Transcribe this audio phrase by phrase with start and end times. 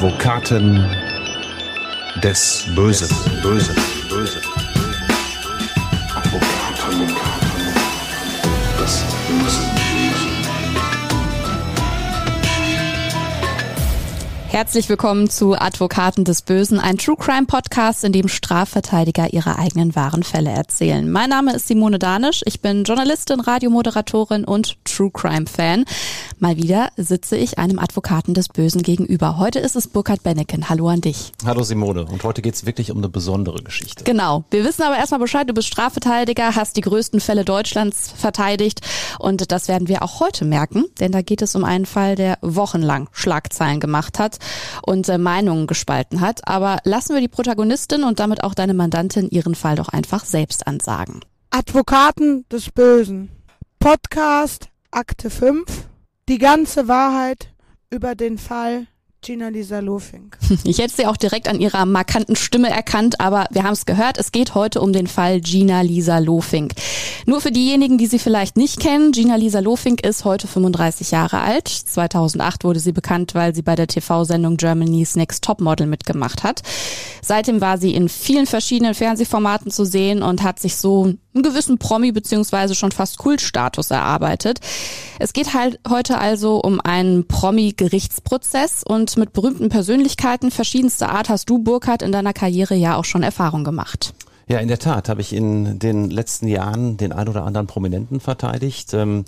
[0.00, 0.82] Advokaten
[2.22, 3.14] des Bösen.
[3.42, 3.76] Bösen.
[4.08, 4.40] Bösen.
[6.16, 7.06] Advokaten
[8.80, 9.70] des Bösen.
[14.48, 19.94] Herzlich willkommen zu Advokaten des Bösen, ein True Crime Podcast, in dem Strafverteidiger ihre eigenen
[19.94, 21.10] wahren Fälle erzählen.
[21.10, 25.84] Mein Name ist Simone Danisch, ich bin Journalistin, Radiomoderatorin und True Crime Fan.
[26.40, 29.36] Mal wieder sitze ich einem Advokaten des Bösen gegenüber.
[29.36, 30.70] Heute ist es Burkhard Benneken.
[30.70, 31.32] Hallo an dich.
[31.44, 32.06] Hallo Simone.
[32.06, 34.04] Und heute geht's wirklich um eine besondere Geschichte.
[34.04, 34.44] Genau.
[34.50, 38.80] Wir wissen aber erstmal Bescheid, du bist Strafverteidiger, hast die größten Fälle Deutschlands verteidigt
[39.18, 42.38] und das werden wir auch heute merken, denn da geht es um einen Fall, der
[42.40, 44.38] wochenlang Schlagzeilen gemacht hat
[44.80, 46.48] und äh, Meinungen gespalten hat.
[46.48, 50.66] Aber lassen wir die Protagonistin und damit auch deine Mandantin ihren Fall doch einfach selbst
[50.66, 51.20] ansagen.
[51.50, 53.28] Advokaten des Bösen.
[53.78, 55.89] Podcast Akte 5.
[56.30, 57.48] Die ganze Wahrheit
[57.90, 58.86] über den Fall
[59.20, 60.38] Gina Lisa Lofink.
[60.64, 64.16] Ich hätte sie auch direkt an ihrer markanten Stimme erkannt, aber wir haben es gehört,
[64.16, 66.74] es geht heute um den Fall Gina Lisa Lofink.
[67.26, 71.40] Nur für diejenigen, die sie vielleicht nicht kennen, Gina Lisa Lofink ist heute 35 Jahre
[71.40, 71.66] alt.
[71.66, 76.62] 2008 wurde sie bekannt, weil sie bei der TV-Sendung Germany's Next Topmodel mitgemacht hat.
[77.22, 81.78] Seitdem war sie in vielen verschiedenen Fernsehformaten zu sehen und hat sich so einen gewissen
[81.78, 84.60] Promi beziehungsweise schon fast Kultstatus erarbeitet.
[85.18, 91.48] Es geht halt heute also um einen Promi-Gerichtsprozess und mit berühmten Persönlichkeiten verschiedenster Art hast
[91.48, 94.12] du, Burkhard, in deiner Karriere ja auch schon Erfahrung gemacht.
[94.48, 98.18] Ja, in der Tat habe ich in den letzten Jahren den ein oder anderen Prominenten
[98.18, 98.92] verteidigt.
[98.94, 99.24] Ähm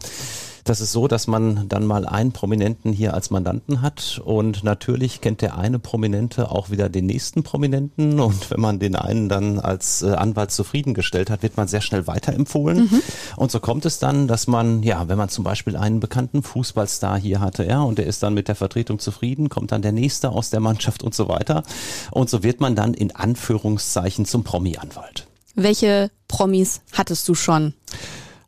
[0.65, 5.21] das ist so, dass man dann mal einen Prominenten hier als Mandanten hat und natürlich
[5.21, 9.59] kennt der eine Prominente auch wieder den nächsten Prominenten und wenn man den einen dann
[9.59, 12.85] als äh, Anwalt zufriedengestellt hat, wird man sehr schnell weiterempfohlen.
[12.91, 13.03] Mhm.
[13.37, 17.19] Und so kommt es dann, dass man, ja, wenn man zum Beispiel einen bekannten Fußballstar
[17.19, 20.31] hier hatte, ja, und der ist dann mit der Vertretung zufrieden, kommt dann der nächste
[20.31, 21.63] aus der Mannschaft und so weiter.
[22.11, 25.27] Und so wird man dann in Anführungszeichen zum Promi-Anwalt.
[25.55, 27.75] Welche Promis hattest du schon?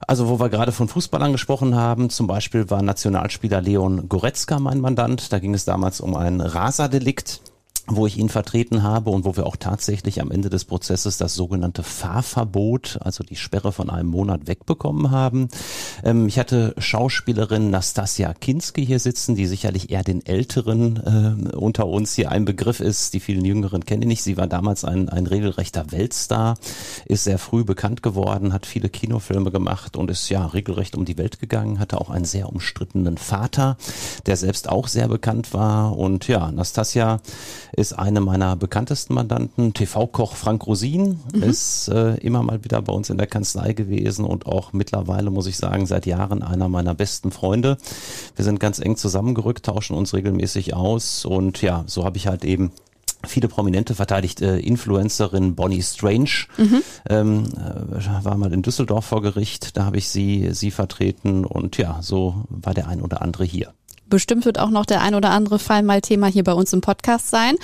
[0.07, 4.81] Also wo wir gerade von Fußballern gesprochen haben, zum Beispiel war Nationalspieler Leon Goretzka mein
[4.81, 5.33] Mandant.
[5.33, 7.41] Da ging es damals um ein Raserdelikt
[7.87, 11.35] wo ich ihn vertreten habe und wo wir auch tatsächlich am Ende des Prozesses das
[11.35, 15.49] sogenannte Fahrverbot, also die Sperre von einem Monat wegbekommen haben.
[16.03, 21.87] Ähm, ich hatte Schauspielerin Nastasia Kinski hier sitzen, die sicherlich eher den Älteren äh, unter
[21.87, 23.13] uns hier ein Begriff ist.
[23.13, 24.23] Die vielen Jüngeren kenne ich nicht.
[24.23, 26.57] Sie war damals ein, ein regelrechter Weltstar,
[27.05, 31.19] ist sehr früh bekannt geworden, hat viele Kinofilme gemacht und ist ja regelrecht um die
[31.19, 33.77] Welt gegangen, hatte auch einen sehr umstrittenen Vater,
[34.25, 35.99] der selbst auch sehr bekannt war.
[35.99, 37.21] Und ja, Nastasia
[37.77, 39.75] ist eine meiner bekanntesten Mandanten.
[39.75, 41.43] TV-Koch Frank Rosin mhm.
[41.43, 45.47] ist äh, immer mal wieder bei uns in der Kanzlei gewesen und auch mittlerweile, muss
[45.47, 47.79] ich sagen, seit Jahren einer meiner besten Freunde.
[48.37, 52.45] Wir sind ganz eng zusammengerückt, tauschen uns regelmäßig aus und ja, so habe ich halt
[52.45, 52.73] eben
[53.27, 54.41] viele Prominente verteidigt.
[54.43, 56.83] Äh, Influencerin Bonnie Strange mhm.
[57.09, 59.77] ähm, äh, war mal in Düsseldorf vor Gericht.
[59.77, 63.73] Da habe ich sie sie vertreten und ja, so war der ein oder andere hier.
[64.15, 66.81] Bestimmt wird auch noch der ein oder andere Fall mal Thema hier bei uns im
[66.81, 67.57] Podcast sein.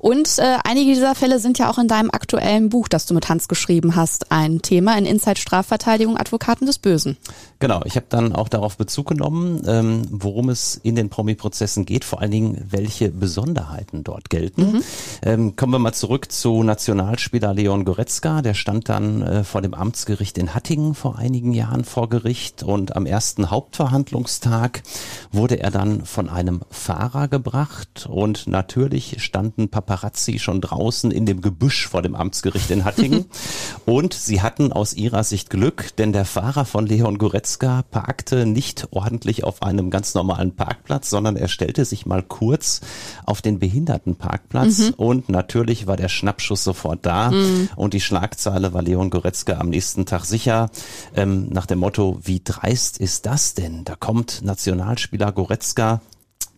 [0.00, 3.30] Und äh, einige dieser Fälle sind ja auch in deinem aktuellen Buch, das du mit
[3.30, 7.16] Hans geschrieben hast, ein Thema in Inside Strafverteidigung Advokaten des Bösen.
[7.58, 12.04] Genau, ich habe dann auch darauf Bezug genommen, ähm, worum es in den Promi-Prozessen geht,
[12.04, 14.72] vor allen Dingen, welche Besonderheiten dort gelten.
[14.72, 14.82] Mhm.
[15.22, 18.42] Ähm, kommen wir mal zurück zu Nationalspieler Leon Goretzka.
[18.42, 22.94] Der stand dann äh, vor dem Amtsgericht in Hattingen vor einigen Jahren vor Gericht und
[22.94, 24.82] am ersten Hauptverhandlungstag
[25.32, 31.40] wurde er dann von einem Fahrer gebracht und natürlich standen Paparazzi schon draußen in dem
[31.40, 33.26] Gebüsch vor dem Amtsgericht in Hattingen
[33.86, 38.88] und sie hatten aus ihrer Sicht Glück, denn der Fahrer von Leon Goretzka parkte nicht
[38.90, 42.80] ordentlich auf einem ganz normalen Parkplatz, sondern er stellte sich mal kurz
[43.26, 44.94] auf den Behindertenparkplatz mhm.
[44.96, 47.68] und natürlich war der Schnappschuss sofort da mhm.
[47.76, 50.70] und die Schlagzeile war Leon Goretzka am nächsten Tag sicher
[51.14, 53.84] ähm, nach dem Motto, wie dreist ist das denn?
[53.84, 55.98] Da kommt Nationalspieler Goretzka 아!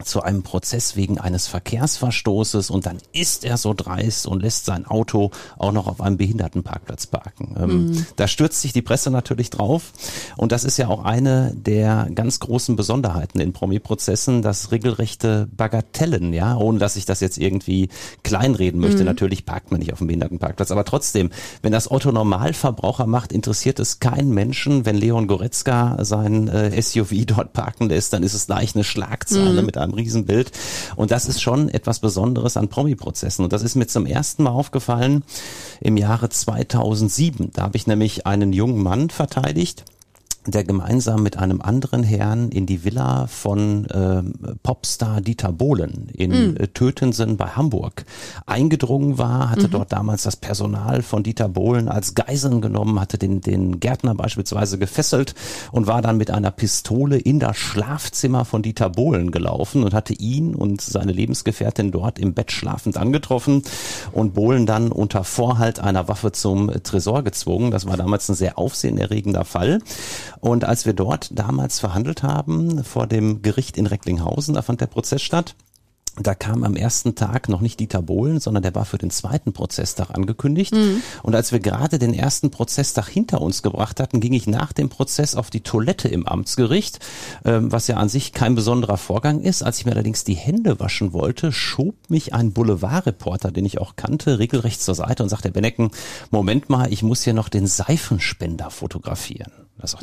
[0.05, 4.87] Zu einem Prozess wegen eines Verkehrsverstoßes und dann ist er so dreist und lässt sein
[4.87, 7.57] Auto auch noch auf einem Behindertenparkplatz parken.
[7.59, 8.07] Ähm, mhm.
[8.17, 9.93] Da stürzt sich die Presse natürlich drauf
[10.37, 16.33] und das ist ja auch eine der ganz großen Besonderheiten in Promi-Prozessen, das regelrechte Bagatellen,
[16.33, 17.89] ja, ohne dass ich das jetzt irgendwie
[18.23, 18.99] kleinreden möchte.
[18.99, 19.07] Mhm.
[19.07, 21.31] Natürlich parkt man nicht auf dem Behindertenparkplatz, aber trotzdem,
[21.63, 27.25] wenn das Otto Normalverbraucher macht, interessiert es keinen Menschen, wenn Leon Goretzka sein äh, SUV
[27.27, 29.67] dort parken lässt, dann ist es gleich eine Schlagzeile mhm.
[29.67, 30.53] mit einem einem Riesenbild.
[30.97, 33.45] Und das ist schon etwas Besonderes an Promi-Prozessen.
[33.45, 35.25] Und das ist mir zum ersten Mal aufgefallen
[35.81, 37.51] im Jahre 2007.
[37.53, 39.85] Da habe ich nämlich einen jungen Mann verteidigt
[40.53, 46.31] der gemeinsam mit einem anderen Herrn in die Villa von ähm, Popstar Dieter Bohlen in
[46.31, 46.57] mhm.
[46.75, 48.05] Tötensen bei Hamburg
[48.47, 49.73] eingedrungen war, hatte mhm.
[49.73, 54.79] dort damals das Personal von Dieter Bohlen als Geiseln genommen, hatte den, den Gärtner beispielsweise
[54.79, 55.35] gefesselt
[55.73, 60.15] und war dann mit einer Pistole in das Schlafzimmer von Dieter Bohlen gelaufen und hatte
[60.15, 63.63] ihn und seine Lebensgefährtin dort im Bett schlafend angetroffen
[64.13, 67.71] und Bohlen dann unter Vorhalt einer Waffe zum Tresor gezwungen.
[67.71, 69.81] Das war damals ein sehr aufsehenerregender Fall.
[70.41, 74.87] Und als wir dort damals verhandelt haben vor dem Gericht in Recklinghausen, da fand der
[74.87, 75.55] Prozess statt,
[76.19, 79.53] da kam am ersten Tag noch nicht Dieter Bohlen, sondern der war für den zweiten
[79.53, 80.75] Prozesstag angekündigt.
[80.75, 81.03] Mhm.
[81.23, 84.89] Und als wir gerade den ersten Prozesstag hinter uns gebracht hatten, ging ich nach dem
[84.89, 87.01] Prozess auf die Toilette im Amtsgericht,
[87.45, 89.63] ähm, was ja an sich kein besonderer Vorgang ist.
[89.63, 93.97] Als ich mir allerdings die Hände waschen wollte, schob mich ein Boulevardreporter, den ich auch
[93.97, 95.91] kannte, regelrecht zur Seite und sagte, Herr Bennecken,
[96.31, 99.66] Moment mal, ich muss hier noch den Seifenspender fotografieren.
[99.79, 99.99] Also,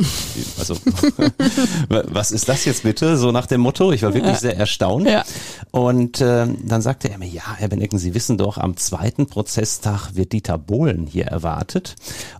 [0.59, 0.75] also
[1.89, 3.17] was ist das jetzt bitte?
[3.17, 3.91] So nach dem Motto.
[3.91, 4.39] Ich war wirklich ja.
[4.39, 5.07] sehr erstaunt.
[5.07, 5.23] Ja.
[5.71, 10.15] Und äh, dann sagte er mir, ja, Herr Benecken, Sie wissen doch, am zweiten Prozesstag
[10.15, 11.95] wird Dieter Bohlen hier erwartet.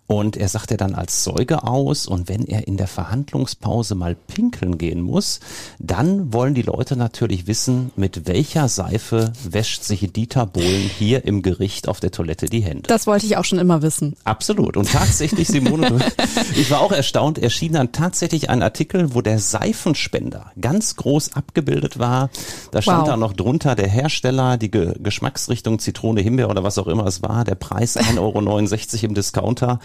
[0.06, 2.06] Und er sagte dann als Zeuge aus.
[2.06, 5.40] Und wenn er in der Verhandlungspause mal pinkeln gehen muss,
[5.80, 11.42] dann wollen die Leute natürlich wissen, mit welcher Seife wäscht sich Dieter Bohlen hier im
[11.42, 12.84] Gericht auf der Toilette die Hände.
[12.88, 14.16] Das wollte ich auch schon immer wissen.
[14.24, 14.78] Absolut.
[14.78, 16.00] Und tatsächlich, Simone,
[16.56, 21.34] ich war auch erstaunt erstaunt, erschien dann tatsächlich ein Artikel, wo der Seifenspender ganz groß
[21.34, 22.30] abgebildet war.
[22.72, 23.08] Da stand wow.
[23.08, 27.22] da noch drunter der Hersteller, die Ge Geschmacksrichtung Zitrone, Himbeer oder was auch immer es
[27.22, 29.80] war, der Preis 1,69 Euro im Discounter.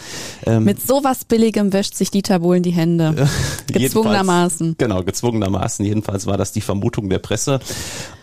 [0.46, 3.28] Ähm, Mit sowas Billigem wäscht sich Dieter Bohlen die Hände.
[3.72, 4.76] gezwungenermaßen.
[4.78, 5.84] Genau, gezwungenermaßen.
[5.84, 7.60] Jedenfalls war das die Vermutung der Presse.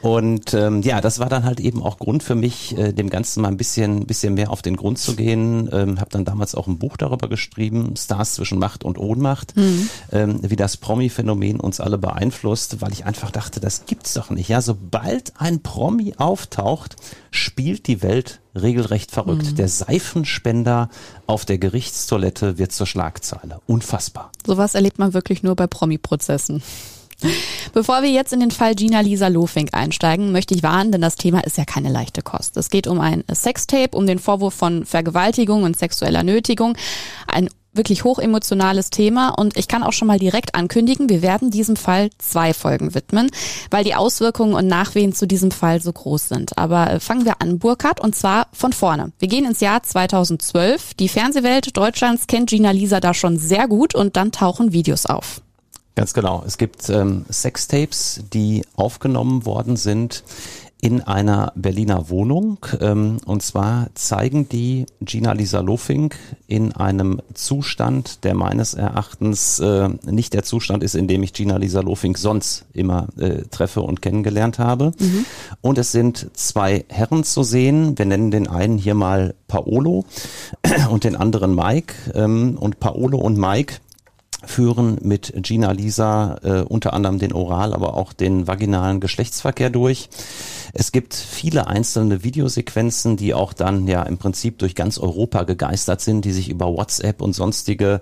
[0.02, 3.42] Und ähm, ja, das war dann halt eben auch Grund für mich, äh, dem Ganzen
[3.42, 5.70] mal ein bisschen, bisschen mehr auf den Grund zu gehen.
[5.72, 9.90] Ähm, habe dann damals auch ein Buch darüber geschrieben, Stars zwischen Macht und Ohnmacht, mhm.
[10.12, 14.50] ähm, wie das Promi-Phänomen uns alle beeinflusst, weil ich einfach dachte, das gibt's doch nicht.
[14.50, 16.96] Ja, sobald ein Promi auftaucht,
[17.32, 19.52] spielt die Welt regelrecht verrückt.
[19.52, 19.56] Mhm.
[19.56, 20.90] Der Seifenspender
[21.28, 23.60] auf der Gerichtstoilette wird zur Schlagzeile.
[23.68, 24.32] Unfassbar.
[24.46, 26.64] Sowas erlebt man wirklich nur bei Promi-Prozessen.
[27.74, 31.16] Bevor wir jetzt in den Fall Gina Lisa Lofink einsteigen, möchte ich warnen, denn das
[31.16, 32.58] Thema ist ja keine leichte Kost.
[32.58, 36.78] Es geht um ein Sextape, um den Vorwurf von Vergewaltigung und sexueller Nötigung.
[37.28, 41.76] Ein wirklich hochemotionales Thema und ich kann auch schon mal direkt ankündigen, wir werden diesem
[41.76, 43.30] Fall zwei Folgen widmen,
[43.72, 46.58] weil die Auswirkungen und Nachwehen zu diesem Fall so groß sind.
[46.58, 49.12] Aber äh, fangen wir an, Burkhardt, und zwar von vorne.
[49.20, 50.94] Wir gehen ins Jahr 2012.
[50.96, 55.42] Die Fernsehwelt Deutschlands kennt Gina Lisa da schon sehr gut und dann tauchen Videos auf.
[55.96, 56.44] Ganz genau.
[56.46, 60.24] Es gibt ähm, Sextapes, die aufgenommen worden sind
[60.86, 62.60] in einer Berliner Wohnung.
[62.80, 66.16] Ähm, und zwar zeigen die Gina Lisa Lofink
[66.46, 71.58] in einem Zustand, der meines Erachtens äh, nicht der Zustand ist, in dem ich Gina
[71.58, 74.92] Lisa Lofink sonst immer äh, treffe und kennengelernt habe.
[75.00, 75.26] Mhm.
[75.60, 77.98] Und es sind zwei Herren zu sehen.
[77.98, 80.06] Wir nennen den einen hier mal Paolo
[80.92, 81.96] und den anderen Mike.
[82.14, 83.78] Ähm, und Paolo und Mike
[84.48, 90.10] führen mit Gina Lisa äh, unter anderem den Oral, aber auch den vaginalen Geschlechtsverkehr durch.
[90.78, 96.02] Es gibt viele einzelne Videosequenzen, die auch dann ja im Prinzip durch ganz Europa gegeistert
[96.02, 98.02] sind, die sich über WhatsApp und sonstige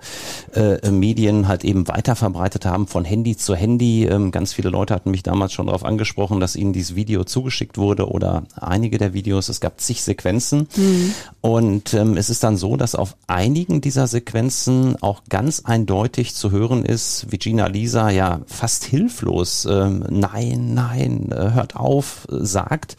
[0.55, 4.05] äh, Medien halt eben weiter verbreitet haben, von Handy zu Handy.
[4.05, 7.77] Ähm, ganz viele Leute hatten mich damals schon darauf angesprochen, dass ihnen dieses Video zugeschickt
[7.77, 9.49] wurde oder einige der Videos.
[9.49, 10.67] Es gab zig Sequenzen.
[10.75, 11.13] Mhm.
[11.41, 16.49] Und ähm, es ist dann so, dass auf einigen dieser Sequenzen auch ganz eindeutig zu
[16.49, 22.62] hören ist, wie Gina Lisa ja fast hilflos, ähm, nein, nein, äh, hört auf, sagt
[22.69, 22.97] sagt,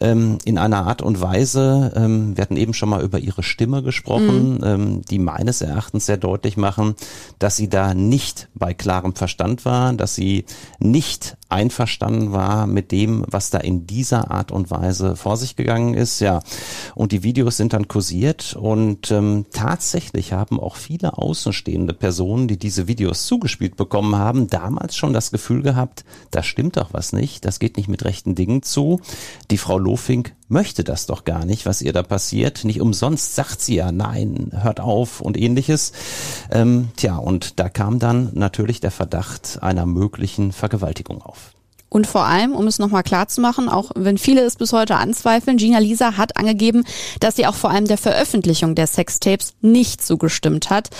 [0.00, 3.82] ähm, in einer Art und Weise, ähm, wir hatten eben schon mal über ihre Stimme
[3.82, 4.64] gesprochen, mhm.
[4.64, 6.94] ähm, die meines Erachtens sehr deutlich machen,
[7.38, 10.44] dass sie da nicht bei klarem Verstand war, dass sie
[10.78, 15.94] nicht einverstanden war mit dem, was da in dieser Art und Weise vor sich gegangen
[15.94, 16.20] ist.
[16.20, 16.40] Ja,
[16.94, 22.58] und die Videos sind dann kursiert und ähm, tatsächlich haben auch viele außenstehende Personen, die
[22.58, 27.44] diese Videos zugespielt bekommen haben, damals schon das Gefühl gehabt, da stimmt doch was nicht,
[27.44, 29.00] das geht nicht mit rechten Dingen zu.
[29.50, 32.64] Die Frau Lofink möchte das doch gar nicht, was ihr da passiert.
[32.64, 35.92] Nicht umsonst sagt sie ja, nein, hört auf und ähnliches.
[36.50, 41.52] Ähm, tja, und da kam dann natürlich der Verdacht einer möglichen Vergewaltigung auf.
[41.88, 44.96] Und vor allem, um es nochmal klar zu machen, auch wenn viele es bis heute
[44.96, 46.84] anzweifeln, Gina Lisa hat angegeben,
[47.20, 50.90] dass sie auch vor allem der Veröffentlichung der Sextapes nicht zugestimmt hat.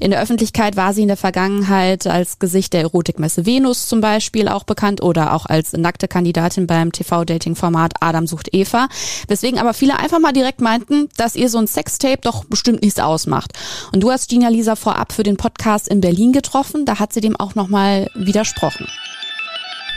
[0.00, 4.48] In der Öffentlichkeit war sie in der Vergangenheit als Gesicht der Erotikmesse Venus zum Beispiel
[4.48, 8.88] auch bekannt oder auch als nackte Kandidatin beim TV-Dating-Format Adam sucht Eva.
[9.28, 13.00] Weswegen aber viele einfach mal direkt meinten, dass ihr so ein Sextape doch bestimmt nichts
[13.00, 13.52] ausmacht.
[13.92, 16.86] Und du hast Gina Lisa vorab für den Podcast in Berlin getroffen.
[16.86, 18.86] Da hat sie dem auch nochmal widersprochen.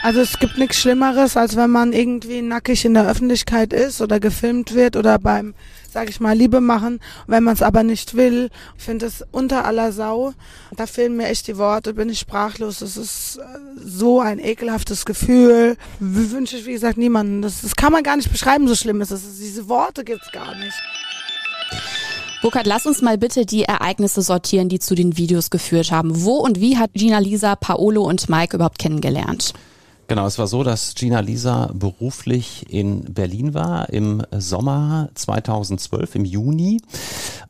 [0.03, 4.19] Also es gibt nichts Schlimmeres, als wenn man irgendwie nackig in der Öffentlichkeit ist oder
[4.19, 5.53] gefilmt wird oder beim,
[5.91, 8.49] sag ich mal, Liebe machen, wenn man es aber nicht will.
[8.77, 10.33] Ich finde es unter aller Sau.
[10.75, 12.81] Da fehlen mir echt die Worte, bin ich sprachlos.
[12.81, 13.43] Es ist äh,
[13.85, 15.77] so ein ekelhaftes Gefühl.
[15.99, 17.43] Wünsche ich, wie gesagt, niemanden.
[17.43, 19.37] Das, das kann man gar nicht beschreiben, so schlimm ist es.
[19.37, 20.81] Diese Worte gibt's gar nicht.
[22.41, 26.23] Burkhard, lass uns mal bitte die Ereignisse sortieren, die zu den Videos geführt haben.
[26.23, 29.53] Wo und wie hat Gina Lisa, Paolo und Mike überhaupt kennengelernt?
[30.11, 36.25] Genau, es war so, dass Gina Lisa beruflich in Berlin war im Sommer 2012, im
[36.25, 36.81] Juni.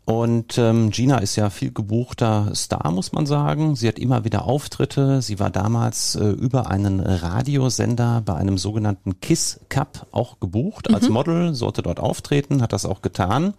[0.05, 3.75] Und ähm, Gina ist ja viel gebuchter Star, muss man sagen.
[3.75, 5.23] Sie hat immer wieder Auftritte.
[5.23, 10.95] Sie war damals äh, über einen Radiosender bei einem sogenannten Kiss Cup auch gebucht mhm.
[10.95, 13.55] als Model, sollte dort auftreten, hat das auch getan.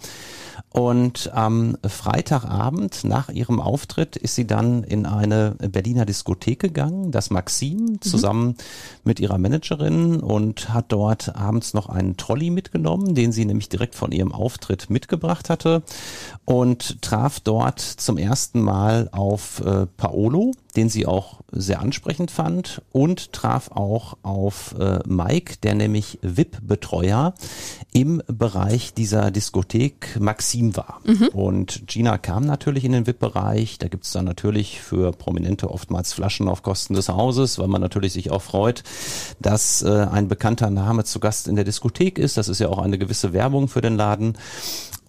[0.73, 7.31] Und am Freitagabend nach ihrem Auftritt ist sie dann in eine Berliner Diskothek gegangen, das
[7.31, 8.01] Maxim, mhm.
[8.01, 8.55] zusammen mhm.
[9.05, 13.95] mit ihrer Managerin und hat dort abends noch einen Trolley mitgenommen, den sie nämlich direkt
[13.95, 15.83] von ihrem Auftritt mitgebracht hatte
[16.47, 22.81] und traf dort zum ersten Mal auf äh, Paolo, den sie auch sehr ansprechend fand
[22.93, 27.35] und traf auch auf äh, Mike, der nämlich VIP-Betreuer
[27.93, 31.01] im Bereich dieser Diskothek Maxim war.
[31.05, 31.29] Mhm.
[31.29, 33.79] Und Gina kam natürlich in den VIP-Bereich.
[33.79, 38.15] Da gibt's dann natürlich für Prominente oftmals Flaschen auf Kosten des Hauses, weil man natürlich
[38.15, 38.83] sich auch freut,
[39.41, 42.39] dass äh, ein bekannter Name zu Gast in der Diskothek ist.
[42.39, 44.39] Das ist ja auch eine gewisse Werbung für den Laden.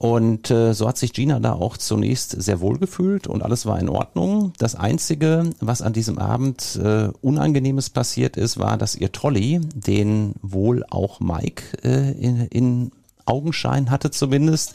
[0.03, 3.79] Und äh, so hat sich Gina da auch zunächst sehr wohl gefühlt und alles war
[3.79, 4.51] in Ordnung.
[4.57, 10.33] Das Einzige, was an diesem Abend äh, Unangenehmes passiert ist, war, dass ihr Trolley, den
[10.41, 12.91] wohl auch Mike äh, in, in
[13.25, 14.73] Augenschein hatte zumindest,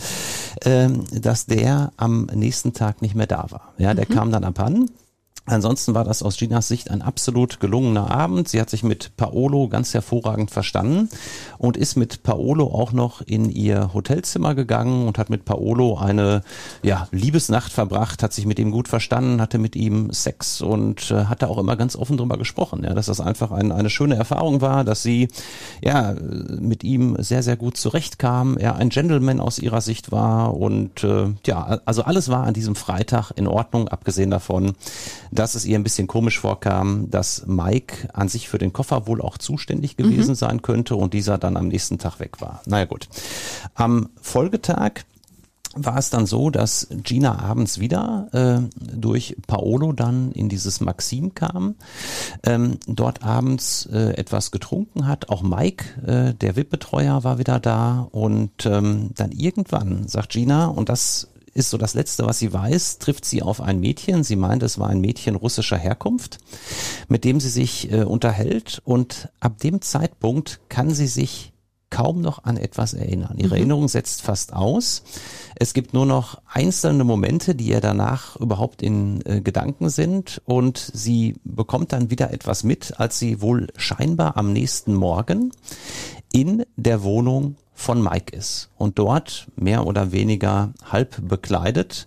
[0.62, 3.74] äh, dass der am nächsten Tag nicht mehr da war.
[3.76, 4.14] Ja, der mhm.
[4.14, 4.88] kam dann abhanden
[5.48, 8.48] Ansonsten war das aus Ginas Sicht ein absolut gelungener Abend.
[8.48, 11.08] Sie hat sich mit Paolo ganz hervorragend verstanden
[11.56, 16.42] und ist mit Paolo auch noch in ihr Hotelzimmer gegangen und hat mit Paolo eine
[16.82, 21.24] ja, Liebesnacht verbracht, hat sich mit ihm gut verstanden, hatte mit ihm Sex und äh,
[21.24, 24.60] hatte auch immer ganz offen drüber gesprochen, ja, dass das einfach ein, eine schöne Erfahrung
[24.60, 25.28] war, dass sie
[25.82, 26.14] ja
[26.60, 31.28] mit ihm sehr, sehr gut zurechtkam, er ein Gentleman aus ihrer Sicht war und äh,
[31.46, 34.74] ja, also alles war an diesem Freitag in Ordnung, abgesehen davon,
[35.38, 39.22] dass es ihr ein bisschen komisch vorkam, dass Mike an sich für den Koffer wohl
[39.22, 40.36] auch zuständig gewesen mhm.
[40.36, 42.60] sein könnte und dieser dann am nächsten Tag weg war.
[42.66, 43.08] Naja gut.
[43.74, 45.04] Am Folgetag
[45.74, 51.34] war es dann so, dass Gina abends wieder äh, durch Paolo dann in dieses Maxim
[51.34, 51.76] kam,
[52.44, 55.28] ähm, dort abends äh, etwas getrunken hat.
[55.28, 60.88] Auch Mike, äh, der VIP-Betreuer, war wieder da und ähm, dann irgendwann sagt Gina, und
[60.88, 61.28] das
[61.58, 64.24] ist so das Letzte, was sie weiß, trifft sie auf ein Mädchen.
[64.24, 66.38] Sie meint, es war ein Mädchen russischer Herkunft,
[67.08, 71.52] mit dem sie sich äh, unterhält und ab dem Zeitpunkt kann sie sich
[71.90, 73.38] kaum noch an etwas erinnern.
[73.38, 73.56] Ihre mhm.
[73.56, 75.02] Erinnerung setzt fast aus.
[75.56, 80.78] Es gibt nur noch einzelne Momente, die ihr danach überhaupt in äh, Gedanken sind und
[80.78, 85.50] sie bekommt dann wieder etwas mit, als sie wohl scheinbar am nächsten Morgen
[86.32, 92.06] in der Wohnung von Mike ist und dort mehr oder weniger halb bekleidet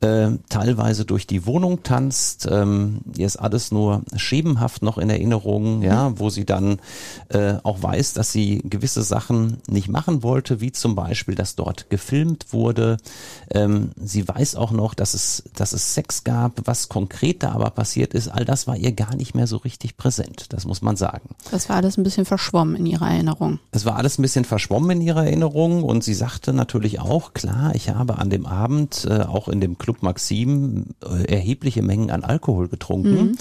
[0.00, 2.46] äh, teilweise durch die Wohnung tanzt.
[2.50, 6.18] Ähm, ihr ist alles nur schemenhaft noch in Erinnerung, ja, mhm.
[6.18, 6.80] wo sie dann
[7.30, 11.88] äh, auch weiß, dass sie gewisse Sachen nicht machen wollte, wie zum Beispiel, dass dort
[11.88, 12.98] gefilmt wurde.
[13.50, 17.70] Ähm, sie weiß auch noch, dass es, dass es Sex gab, was konkret da aber
[17.70, 18.28] passiert ist.
[18.28, 21.30] All das war ihr gar nicht mehr so richtig präsent, das muss man sagen.
[21.50, 23.60] Das war alles ein bisschen verschwommen in ihrer Erinnerung.
[23.72, 27.74] Es war alles ein bisschen verschwommen in ihrer Erinnerung und sie sagte natürlich auch, klar,
[27.74, 32.24] ich habe an dem Abend äh, auch in dem Club Maxim äh, erhebliche Mengen an
[32.24, 33.14] Alkohol getrunken.
[33.14, 33.38] Mhm.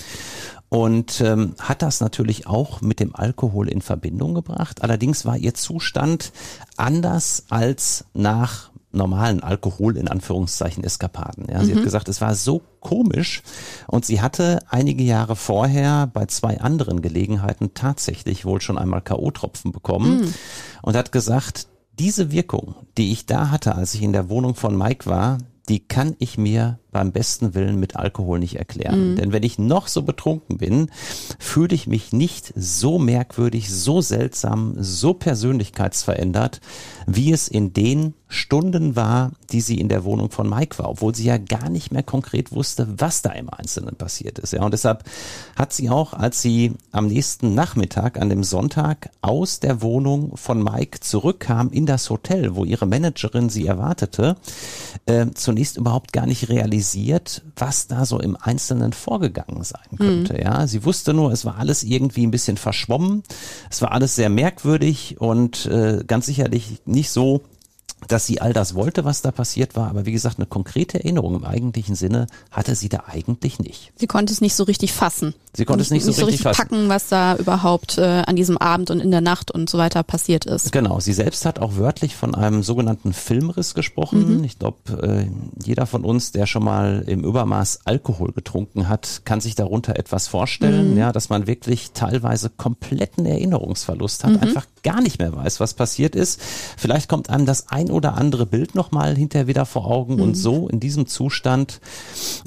[0.69, 4.81] Und ähm, hat das natürlich auch mit dem Alkohol in Verbindung gebracht.
[4.81, 6.31] Allerdings war ihr Zustand
[6.75, 11.47] anders als nach normalen Alkohol in Anführungszeichen Eskapaden.
[11.51, 11.77] Ja, sie mhm.
[11.77, 13.43] hat gesagt, es war so komisch
[13.87, 19.71] und sie hatte einige Jahre vorher bei zwei anderen Gelegenheiten tatsächlich wohl schon einmal KO-Tropfen
[19.71, 20.33] bekommen mhm.
[20.81, 21.67] und hat gesagt,
[21.99, 25.37] diese Wirkung, die ich da hatte, als ich in der Wohnung von Mike war,
[25.69, 29.11] die kann ich mir beim besten Willen mit Alkohol nicht erklären.
[29.11, 29.15] Mhm.
[29.17, 30.89] Denn wenn ich noch so betrunken bin,
[31.39, 36.61] fühle ich mich nicht so merkwürdig, so seltsam, so persönlichkeitsverändert,
[37.05, 41.13] wie es in den Stunden war, die sie in der Wohnung von Mike war, obwohl
[41.13, 44.53] sie ja gar nicht mehr konkret wusste, was da im Einzelnen passiert ist.
[44.53, 45.03] Ja, und deshalb
[45.55, 50.63] hat sie auch, als sie am nächsten Nachmittag, an dem Sonntag, aus der Wohnung von
[50.63, 54.37] Mike zurückkam in das Hotel, wo ihre Managerin sie erwartete,
[55.05, 56.84] äh, zunächst überhaupt gar nicht realisiert,
[57.55, 60.33] was da so im Einzelnen vorgegangen sein könnte.
[60.33, 60.39] Mhm.
[60.39, 63.23] Ja, sie wusste nur, es war alles irgendwie ein bisschen verschwommen,
[63.69, 67.41] es war alles sehr merkwürdig und äh, ganz sicherlich nicht so,
[68.07, 71.35] dass sie all das wollte, was da passiert war, aber wie gesagt, eine konkrete Erinnerung
[71.35, 73.91] im eigentlichen Sinne hatte sie da eigentlich nicht.
[73.95, 75.33] Sie konnte es nicht so richtig fassen.
[75.53, 78.35] Sie konnte es nicht so, nicht richtig, so richtig packen, was da überhaupt äh, an
[78.35, 80.71] diesem Abend und in der Nacht und so weiter passiert ist.
[80.71, 84.39] Genau, sie selbst hat auch wörtlich von einem sogenannten Filmriss gesprochen.
[84.39, 84.43] Mhm.
[84.43, 85.27] Ich glaube, äh,
[85.63, 90.27] jeder von uns, der schon mal im Übermaß Alkohol getrunken hat, kann sich darunter etwas
[90.27, 90.97] vorstellen, mhm.
[90.97, 94.39] ja, dass man wirklich teilweise kompletten Erinnerungsverlust hat, mhm.
[94.39, 96.41] einfach gar nicht mehr weiß, was passiert ist.
[96.77, 100.35] Vielleicht kommt einem das ein oder andere Bild nochmal hinterher wieder vor Augen und mhm.
[100.35, 101.79] so in diesem Zustand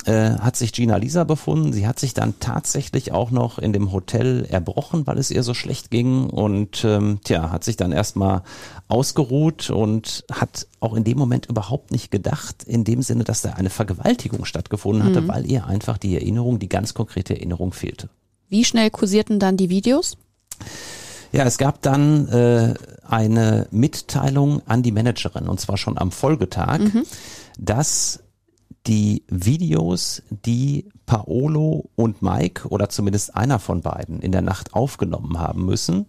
[0.05, 1.73] äh, hat sich Gina Lisa befunden.
[1.73, 5.43] Sie hat sich dann tatsächlich tatsächlich auch noch in dem Hotel erbrochen, weil es ihr
[5.43, 8.43] so schlecht ging und ähm, tja, hat sich dann erstmal
[8.89, 13.53] ausgeruht und hat auch in dem Moment überhaupt nicht gedacht, in dem Sinne, dass da
[13.53, 15.29] eine Vergewaltigung stattgefunden hatte, mhm.
[15.29, 18.11] weil ihr einfach die Erinnerung, die ganz konkrete Erinnerung fehlte.
[18.49, 20.17] Wie schnell kursierten dann die Videos?
[21.33, 22.75] Ja, es gab dann äh,
[23.07, 27.05] eine Mitteilung an die Managerin und zwar schon am Folgetag, mhm.
[27.59, 28.21] dass
[28.87, 35.39] die Videos, die Paolo und Mike oder zumindest einer von beiden in der Nacht aufgenommen
[35.39, 36.07] haben müssen,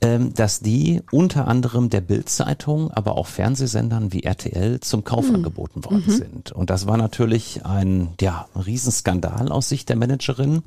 [0.00, 5.36] ähm, dass die unter anderem der Bildzeitung, aber auch Fernsehsendern wie RTL zum Kauf mhm.
[5.36, 6.10] angeboten worden mhm.
[6.10, 6.52] sind.
[6.52, 10.62] Und das war natürlich ein ja, Riesenskandal aus Sicht der Managerin.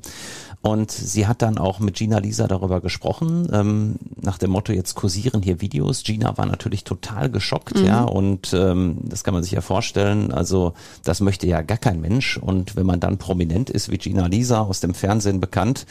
[0.60, 4.94] Und sie hat dann auch mit Gina Lisa darüber gesprochen, ähm, nach dem Motto, jetzt
[4.94, 6.02] kursieren hier Videos.
[6.02, 7.86] Gina war natürlich total geschockt, mhm.
[7.86, 10.32] ja, und ähm, das kann man sich ja vorstellen.
[10.32, 10.74] Also
[11.04, 12.36] das möchte ja gar kein Mensch.
[12.38, 15.86] Und wenn man dann prominent ist wie Gina Lisa aus dem Fernsehen bekannt,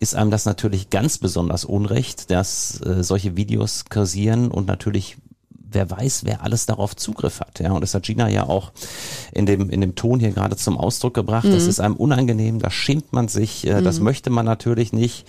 [0.00, 5.16] ist einem das natürlich ganz besonders unrecht, dass äh, solche Videos kursieren und natürlich
[5.72, 7.60] wer weiß, wer alles darauf Zugriff hat.
[7.60, 8.72] Ja, und das hat Gina ja auch
[9.32, 11.44] in dem, in dem Ton hier gerade zum Ausdruck gebracht.
[11.46, 11.52] Mhm.
[11.52, 13.84] Das ist einem unangenehm, da schämt man sich, äh, mhm.
[13.84, 15.26] das möchte man natürlich nicht.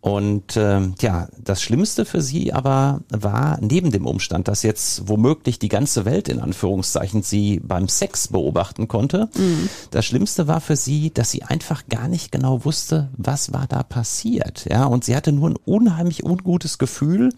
[0.00, 5.60] Und ähm, ja, das Schlimmste für sie aber war neben dem Umstand, dass jetzt womöglich
[5.60, 9.28] die ganze Welt in Anführungszeichen sie beim Sex beobachten konnte.
[9.36, 9.68] Mhm.
[9.92, 13.84] Das Schlimmste war für sie, dass sie einfach gar nicht genau wusste, was war da
[13.84, 14.66] passiert.
[14.68, 17.32] Ja, und sie hatte nur ein unheimlich ungutes Gefühl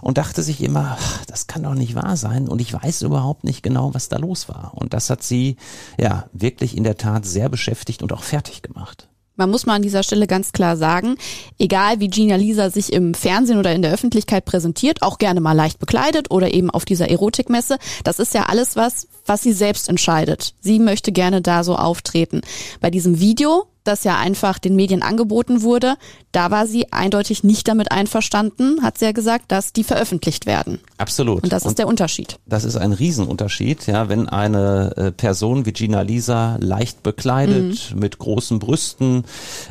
[0.00, 3.62] und dachte sich immer, das kann doch nicht wahr sein und ich weiß überhaupt nicht
[3.62, 4.72] genau, was da los war.
[4.74, 5.56] Und das hat sie
[5.98, 9.08] ja wirklich in der Tat sehr beschäftigt und auch fertig gemacht.
[9.36, 11.16] Man muss mal an dieser Stelle ganz klar sagen,
[11.58, 15.54] egal wie Gina Lisa sich im Fernsehen oder in der Öffentlichkeit präsentiert, auch gerne mal
[15.54, 19.88] leicht bekleidet oder eben auf dieser Erotikmesse, das ist ja alles was, was sie selbst
[19.88, 20.54] entscheidet.
[20.60, 22.42] Sie möchte gerne da so auftreten.
[22.80, 25.96] Bei diesem Video das ja einfach den Medien angeboten wurde,
[26.32, 30.80] da war sie eindeutig nicht damit einverstanden, hat sie ja gesagt, dass die veröffentlicht werden.
[30.98, 31.44] Absolut.
[31.44, 32.38] Und das ist der Unterschied.
[32.46, 38.00] Das ist ein Riesenunterschied, ja, wenn eine äh, Person wie Gina Lisa leicht bekleidet, mhm.
[38.00, 39.24] mit großen Brüsten,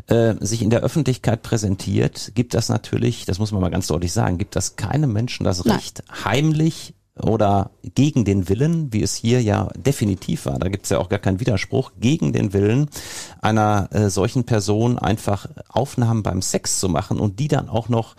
[0.08, 4.14] äh, sich in der Öffentlichkeit präsentiert, gibt das natürlich, das muss man mal ganz deutlich
[4.14, 6.26] sagen, gibt das keinem Menschen das Recht, Nein.
[6.26, 10.98] heimlich oder gegen den Willen, wie es hier ja definitiv war, da gibt es ja
[10.98, 12.90] auch gar keinen Widerspruch, gegen den Willen
[13.42, 18.16] einer äh, solchen Person einfach Aufnahmen beim Sex zu machen und die dann auch noch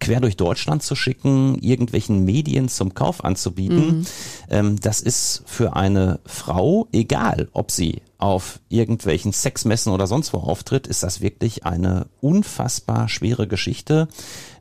[0.00, 3.98] quer durch Deutschland zu schicken, irgendwelchen Medien zum Kauf anzubieten.
[3.98, 4.06] Mhm.
[4.50, 10.38] Ähm, das ist für eine Frau, egal ob sie auf irgendwelchen Sexmessen oder sonst wo
[10.38, 14.08] auftritt, ist das wirklich eine unfassbar schwere Geschichte,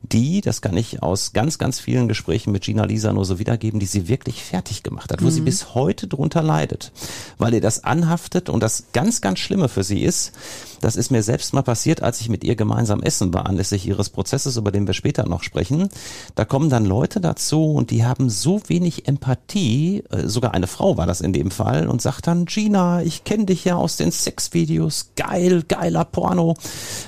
[0.04, 3.80] die, das kann ich aus ganz, ganz vielen Gesprächen mit Gina Lisa nur so wiedergeben,
[3.80, 5.32] die sie wirklich fertig gemacht hat, wo mhm.
[5.32, 6.91] sie bis heute drunter leidet,
[7.39, 10.34] weil ihr das anhaftet und das ganz, ganz Schlimme für sie ist,
[10.82, 14.10] das ist mir selbst mal passiert, als ich mit ihr gemeinsam essen war, anlässlich ihres
[14.10, 15.90] Prozesses, über den wir später noch sprechen.
[16.36, 20.98] Da kommen dann Leute dazu und die haben so wenig Empathie, äh, sogar eine Frau
[20.98, 24.12] war das in dem Fall, und sagt dann, Gina, ich kenne dich ja aus den
[24.12, 26.56] Sexvideos, geil, geiler Porno.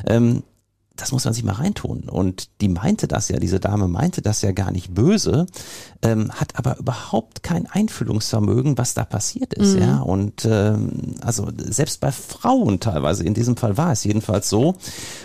[0.08, 0.43] Ähm,
[0.99, 2.09] das muss man sich mal reintun.
[2.09, 5.47] Und die meinte das ja, diese Dame meinte das ja gar nicht böse,
[6.01, 9.75] ähm, hat aber überhaupt kein Einfühlungsvermögen, was da passiert ist.
[9.75, 9.81] Mhm.
[9.81, 14.75] Ja, und ähm, also selbst bei Frauen teilweise, in diesem Fall war es jedenfalls so,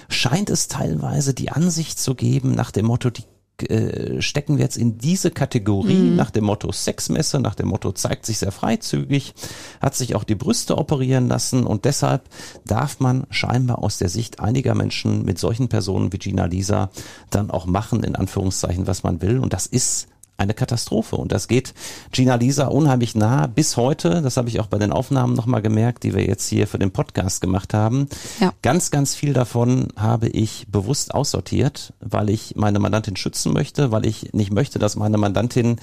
[0.08, 3.24] scheint es teilweise die Ansicht zu geben nach dem Motto, die
[3.62, 6.16] äh, stecken wir jetzt in diese Kategorie Mhm.
[6.16, 9.34] nach dem Motto Sexmesse, nach dem Motto zeigt sich sehr freizügig,
[9.80, 12.22] hat sich auch die Brüste operieren lassen und deshalb
[12.66, 16.90] darf man scheinbar aus der Sicht einiger Menschen mit solchen Personen wie Gina Lisa
[17.30, 19.38] dann auch machen, in Anführungszeichen, was man will.
[19.38, 21.16] Und das ist eine Katastrophe.
[21.16, 21.74] Und das geht
[22.12, 24.22] Gina Lisa unheimlich nah bis heute.
[24.22, 26.90] Das habe ich auch bei den Aufnahmen nochmal gemerkt, die wir jetzt hier für den
[26.90, 28.08] Podcast gemacht haben.
[28.40, 28.52] Ja.
[28.62, 34.06] Ganz, ganz viel davon habe ich bewusst aussortiert, weil ich meine Mandantin schützen möchte, weil
[34.06, 35.76] ich nicht möchte, dass meine Mandantin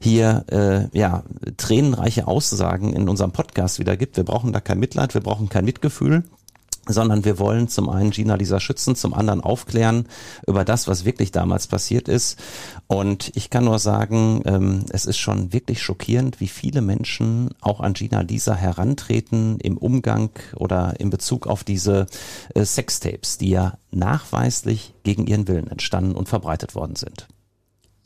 [0.00, 1.24] hier äh, ja
[1.56, 4.16] tränenreiche Aussagen in unserem Podcast wieder gibt.
[4.16, 6.24] Wir brauchen da kein Mitleid, wir brauchen kein Mitgefühl
[6.86, 10.06] sondern wir wollen zum einen Gina Lisa schützen, zum anderen aufklären
[10.46, 12.38] über das, was wirklich damals passiert ist.
[12.86, 17.80] Und ich kann nur sagen, ähm, es ist schon wirklich schockierend, wie viele Menschen auch
[17.80, 22.06] an Gina Lisa herantreten im Umgang oder in Bezug auf diese
[22.54, 27.26] äh, Sextapes, die ja nachweislich gegen ihren Willen entstanden und verbreitet worden sind.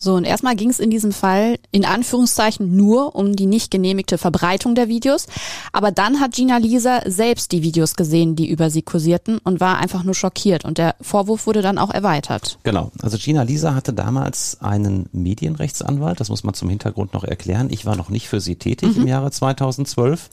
[0.03, 4.17] So, und erstmal ging es in diesem Fall in Anführungszeichen nur um die nicht genehmigte
[4.17, 5.27] Verbreitung der Videos.
[5.75, 9.77] Aber dann hat Gina Lisa selbst die Videos gesehen, die über sie kursierten und war
[9.77, 10.65] einfach nur schockiert.
[10.65, 12.59] Und der Vorwurf wurde dann auch erweitert.
[12.63, 12.91] Genau.
[13.03, 16.19] Also Gina Lisa hatte damals einen Medienrechtsanwalt.
[16.19, 17.69] Das muss man zum Hintergrund noch erklären.
[17.71, 20.31] Ich war noch nicht für sie tätig im Jahre 2012.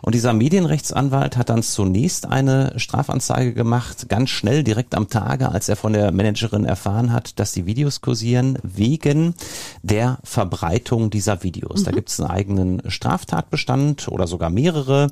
[0.00, 5.70] Und dieser Medienrechtsanwalt hat dann zunächst eine Strafanzeige gemacht, ganz schnell, direkt am Tage, als
[5.70, 8.93] er von der Managerin erfahren hat, dass die Videos kursieren, wegen
[9.82, 11.84] der Verbreitung dieser Videos.
[11.84, 15.08] Da gibt es einen eigenen Straftatbestand oder sogar mehrere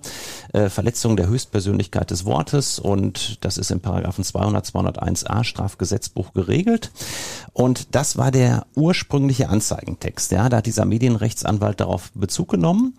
[0.52, 6.90] äh, Verletzungen der Höchstpersönlichkeit des Wortes und das ist in Paragraphen 200, 201a Strafgesetzbuch geregelt.
[7.52, 10.32] Und das war der ursprüngliche Anzeigentext.
[10.32, 12.94] Ja, da hat dieser Medienrechtsanwalt darauf Bezug genommen.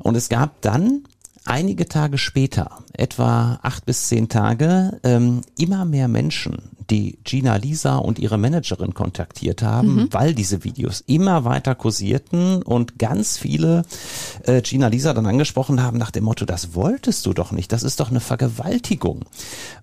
[0.00, 1.04] Und es gab dann
[1.44, 7.96] einige Tage später, etwa acht bis zehn Tage, ähm, immer mehr Menschen, die Gina Lisa
[7.96, 13.82] und ihre Managerin kontaktiert haben, weil diese Videos immer weiter kursierten und ganz viele
[14.44, 17.82] äh, Gina Lisa dann angesprochen haben nach dem Motto, das wolltest du doch nicht, das
[17.82, 19.24] ist doch eine Vergewaltigung.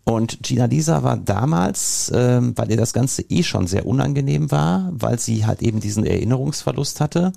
[0.04, 4.90] Und Gina Lisa war damals, ähm, weil ihr das Ganze eh schon sehr unangenehm war,
[4.94, 7.34] weil sie halt eben diesen Erinnerungsverlust hatte,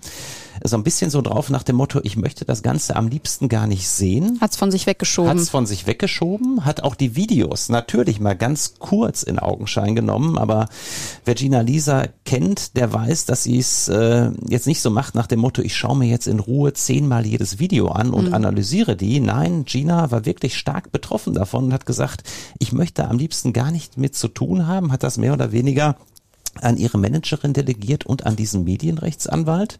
[0.62, 3.66] so ein bisschen so drauf nach dem Motto, ich möchte das Ganze am liebsten gar
[3.66, 5.30] nicht sehen Hat's von sich weggeschoben.
[5.30, 9.94] hat es von sich weggeschoben, hat auch die Videos natürlich mal ganz kurz in Augenschein
[9.94, 10.68] genommen, aber
[11.24, 15.28] wer Gina Lisa kennt, der weiß, dass sie es äh, jetzt nicht so macht nach
[15.28, 19.20] dem Motto, ich schaue mir jetzt in Ruhe zehnmal jedes Video an und analysiere die.
[19.20, 22.24] Nein, Gina war wirklich stark betroffen davon und hat gesagt,
[22.58, 25.96] ich möchte am liebsten gar nicht mit zu tun haben, hat das mehr oder weniger
[26.60, 29.78] an ihre Managerin delegiert und an diesen Medienrechtsanwalt.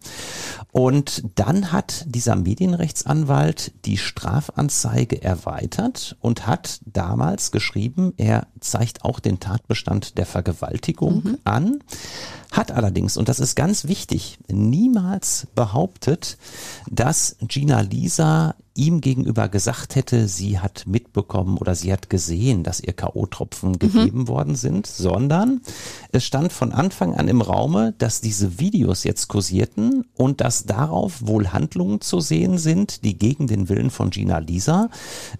[0.71, 9.19] Und dann hat dieser Medienrechtsanwalt die Strafanzeige erweitert und hat damals geschrieben, er zeigt auch
[9.19, 11.79] den Tatbestand der Vergewaltigung an,
[12.51, 16.37] hat allerdings, und das ist ganz wichtig, niemals behauptet,
[16.89, 22.81] dass Gina Lisa ihm gegenüber gesagt hätte, sie hat mitbekommen oder sie hat gesehen, dass
[22.81, 25.61] ihr K.O.-Tropfen gegeben worden sind, sondern
[26.11, 31.25] es stand von Anfang an im Raume, dass diese Videos jetzt kursierten und dass darauf
[31.25, 34.89] wohl Handlungen zu sehen sind, die gegen den Willen von Gina Lisa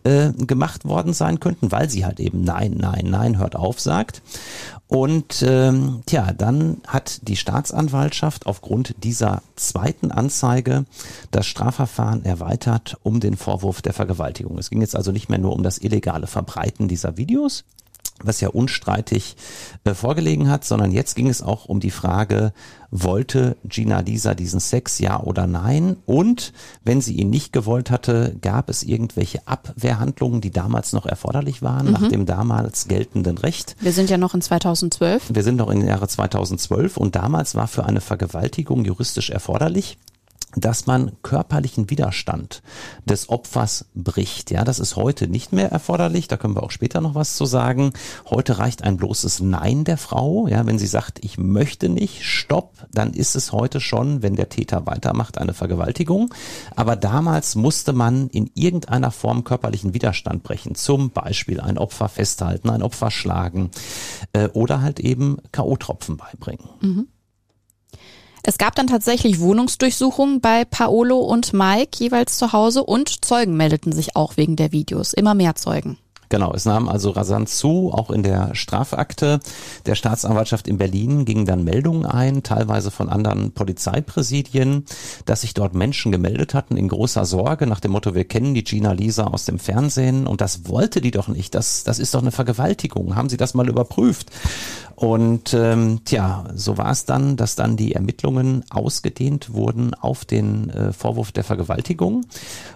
[0.04, 4.22] äh, gemacht worden sein könnten, weil sie halt eben nein, nein, nein, hört auf sagt.
[4.88, 10.86] Und ähm, tja, dann hat die Staatsanwaltschaft aufgrund dieser zweiten Anzeige
[11.32, 14.58] das Strafverfahren erweitert um den Vorwurf der Vergewaltigung.
[14.58, 17.64] Es ging jetzt also nicht mehr nur um das illegale Verbreiten dieser Videos,
[18.24, 19.36] was ja unstreitig
[19.84, 22.54] äh, vorgelegen hat, sondern jetzt ging es auch um die Frage,
[22.92, 25.98] wollte Gina Lisa diesen Sex, ja oder nein?
[26.06, 31.62] Und wenn sie ihn nicht gewollt hatte, gab es irgendwelche Abwehrhandlungen, die damals noch erforderlich
[31.62, 33.76] waren, nach dem damals geltenden Recht?
[33.82, 35.34] Wir sind ja noch in 2012.
[35.34, 39.98] Wir sind noch im Jahre 2012 und damals war für eine Vergewaltigung juristisch erforderlich,
[40.56, 42.62] dass man körperlichen Widerstand
[43.06, 44.52] des Opfers bricht.
[44.52, 46.28] Ja, das ist heute nicht mehr erforderlich.
[46.28, 47.94] Da können wir auch später noch was zu sagen.
[48.30, 50.48] Heute reicht ein bloßes Nein der Frau.
[50.48, 54.50] Ja, wenn sie sagt, ich möchte nicht, stopp, dann ist es heute schon, wenn der
[54.50, 56.34] Täter weitermacht, eine Vergewaltigung.
[56.76, 60.76] Aber damals musste man in irgendeiner Form körperlichen Widerstand brechen.
[60.76, 63.72] Zum Beispiel ein Opfer festhalten, ein Opfer schlagen
[64.34, 66.70] äh, oder halt eben K.O.-Tropfen beibringen.
[68.48, 73.92] Es gab dann tatsächlich Wohnungsdurchsuchungen bei Paolo und Mike jeweils zu Hause und Zeugen meldeten
[73.92, 75.14] sich auch wegen der Videos.
[75.14, 75.98] Immer mehr Zeugen.
[76.30, 79.40] Genau, es nahm also rasant zu, auch in der Strafakte
[79.86, 84.86] der Staatsanwaltschaft in Berlin gingen dann Meldungen ein, teilweise von anderen Polizeipräsidien,
[85.26, 88.64] dass sich dort Menschen gemeldet hatten in großer Sorge nach dem Motto, wir kennen die
[88.64, 92.22] Gina Lisa aus dem Fernsehen und das wollte die doch nicht, das, das ist doch
[92.22, 94.32] eine Vergewaltigung, haben Sie das mal überprüft?
[94.96, 100.70] Und ähm, tja, so war es dann, dass dann die Ermittlungen ausgedehnt wurden auf den
[100.70, 102.26] äh, Vorwurf der Vergewaltigung.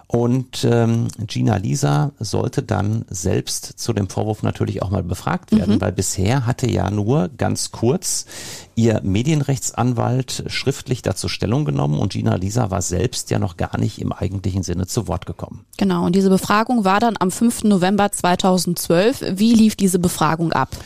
[0.06, 5.76] Und ähm, Gina Lisa sollte dann selbst zu dem Vorwurf natürlich auch mal befragt werden,
[5.76, 5.80] mhm.
[5.80, 8.26] weil bisher hatte ja nur ganz kurz
[8.74, 14.00] ihr Medienrechtsanwalt schriftlich dazu Stellung genommen und Gina Lisa war selbst ja noch gar nicht
[14.00, 15.64] im eigentlichen Sinne zu Wort gekommen.
[15.78, 17.64] Genau, und diese Befragung war dann am 5.
[17.64, 19.24] November 2012.
[19.36, 20.76] Wie lief diese Befragung ab?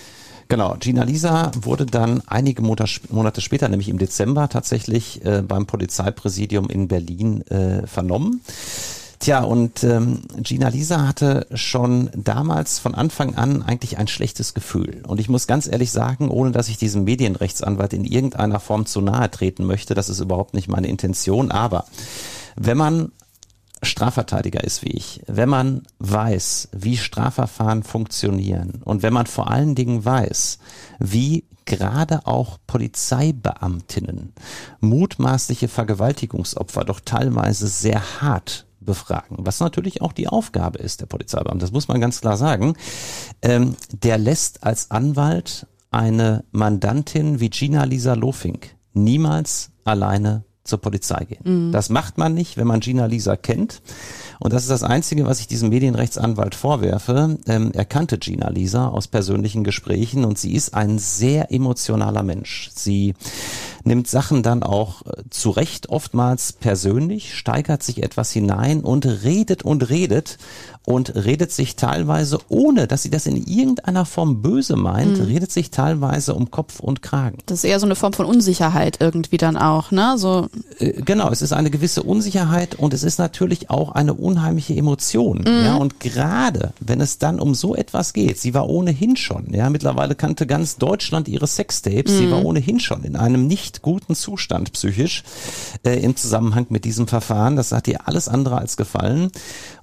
[0.48, 6.68] Genau, Gina Lisa wurde dann einige Monate später, nämlich im Dezember, tatsächlich äh, beim Polizeipräsidium
[6.68, 8.42] in Berlin äh, vernommen.
[9.20, 15.02] Tja, und ähm, Gina Lisa hatte schon damals von Anfang an eigentlich ein schlechtes Gefühl.
[15.06, 19.00] Und ich muss ganz ehrlich sagen, ohne dass ich diesem Medienrechtsanwalt in irgendeiner Form zu
[19.00, 21.86] nahe treten möchte, das ist überhaupt nicht meine Intention, aber
[22.56, 23.12] wenn man
[23.84, 29.74] Strafverteidiger ist wie ich, wenn man weiß, wie Strafverfahren funktionieren und wenn man vor allen
[29.74, 30.58] Dingen weiß,
[30.98, 34.32] wie gerade auch Polizeibeamtinnen
[34.80, 41.64] mutmaßliche Vergewaltigungsopfer doch teilweise sehr hart befragen, was natürlich auch die Aufgabe ist der Polizeibeamte,
[41.64, 42.76] das muss man ganz klar sagen,
[43.40, 51.24] ähm, der lässt als Anwalt eine Mandantin wie Gina Lisa Lofink niemals alleine zur Polizei
[51.24, 51.68] gehen.
[51.68, 51.72] Mhm.
[51.72, 53.82] Das macht man nicht, wenn man Gina Lisa kennt.
[54.40, 57.38] Und das ist das Einzige, was ich diesem Medienrechtsanwalt vorwerfe.
[57.46, 62.70] Ähm, er kannte Gina Lisa aus persönlichen Gesprächen und sie ist ein sehr emotionaler Mensch.
[62.74, 63.14] Sie
[63.84, 69.62] nimmt Sachen dann auch äh, zu Recht oftmals persönlich, steigert sich etwas hinein und redet
[69.62, 70.38] und redet
[70.86, 75.24] und redet sich teilweise, ohne dass sie das in irgendeiner Form böse meint, mhm.
[75.24, 77.38] redet sich teilweise um Kopf und Kragen.
[77.46, 80.14] Das ist eher so eine Form von Unsicherheit irgendwie dann auch, ne?
[80.18, 80.48] So.
[80.78, 85.38] Äh, genau, es ist eine gewisse Unsicherheit und es ist natürlich auch eine unheimliche Emotion.
[85.38, 85.64] Mhm.
[85.64, 89.70] Ja, und gerade wenn es dann um so etwas geht, sie war ohnehin schon, ja,
[89.70, 92.18] mittlerweile kannte ganz Deutschland ihre Sextapes, mhm.
[92.18, 95.22] sie war ohnehin schon in einem nicht guten Zustand psychisch
[95.82, 97.56] äh, im Zusammenhang mit diesem Verfahren.
[97.56, 99.30] Das hat ihr alles andere als gefallen.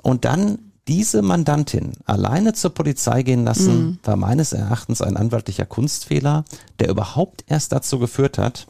[0.03, 3.99] Und dann diese Mandantin alleine zur Polizei gehen lassen, mhm.
[4.03, 6.43] war meines Erachtens ein anwaltlicher Kunstfehler,
[6.79, 8.67] der überhaupt erst dazu geführt hat,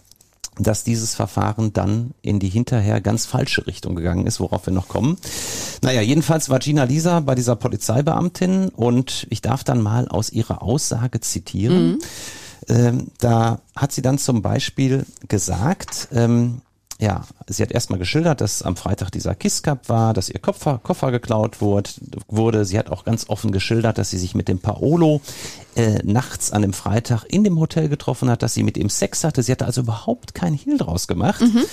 [0.59, 4.89] dass dieses Verfahren dann in die hinterher ganz falsche Richtung gegangen ist, worauf wir noch
[4.89, 5.17] kommen.
[5.81, 10.61] Naja, jedenfalls war Gina Lisa bei dieser Polizeibeamtin und ich darf dann mal aus ihrer
[10.61, 11.91] Aussage zitieren.
[11.91, 11.99] Mhm.
[12.67, 16.61] Ähm, da hat sie dann zum Beispiel gesagt, ähm,
[17.01, 20.79] ja, sie hat erstmal geschildert, dass am Freitag dieser Kiss Cup war, dass ihr Koffer,
[20.83, 21.89] Koffer geklaut wurde,
[22.27, 22.63] wurde.
[22.63, 25.19] Sie hat auch ganz offen geschildert, dass sie sich mit dem Paolo
[25.75, 29.23] äh, nachts an dem Freitag in dem Hotel getroffen hat, dass sie mit ihm Sex
[29.23, 29.41] hatte.
[29.41, 31.63] Sie hatte also überhaupt keinen Hehl draus gemacht, mhm.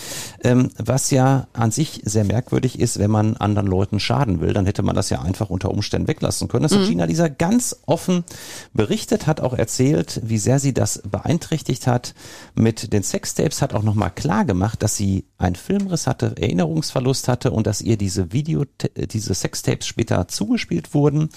[0.44, 4.52] ähm, was ja an sich sehr merkwürdig ist, wenn man anderen Leuten schaden will.
[4.52, 6.62] Dann hätte man das ja einfach unter Umständen weglassen können.
[6.62, 6.80] Das mhm.
[6.80, 8.24] hat Gina dieser ganz offen
[8.72, 12.14] berichtet, hat auch erzählt, wie sehr sie das beeinträchtigt hat
[12.54, 17.50] mit den Sextapes, hat auch nochmal klar gemacht, dass sie einen Filmriss hatte, Erinnerungsverlust hatte
[17.50, 18.64] und dass ihr diese Video,
[18.96, 21.30] diese Sextapes später zugespielt wurden.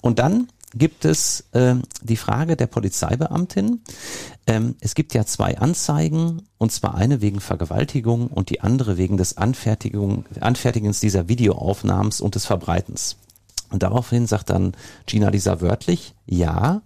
[0.00, 3.80] Und dann gibt es äh, die Frage der Polizeibeamtin.
[4.46, 9.16] Ähm, es gibt ja zwei Anzeigen, und zwar eine wegen Vergewaltigung und die andere wegen
[9.16, 13.16] des Anfertigung, Anfertigens dieser Videoaufnahmens und des Verbreitens.
[13.70, 14.72] Und daraufhin sagt dann
[15.06, 16.82] Gina Lisa wörtlich, ja,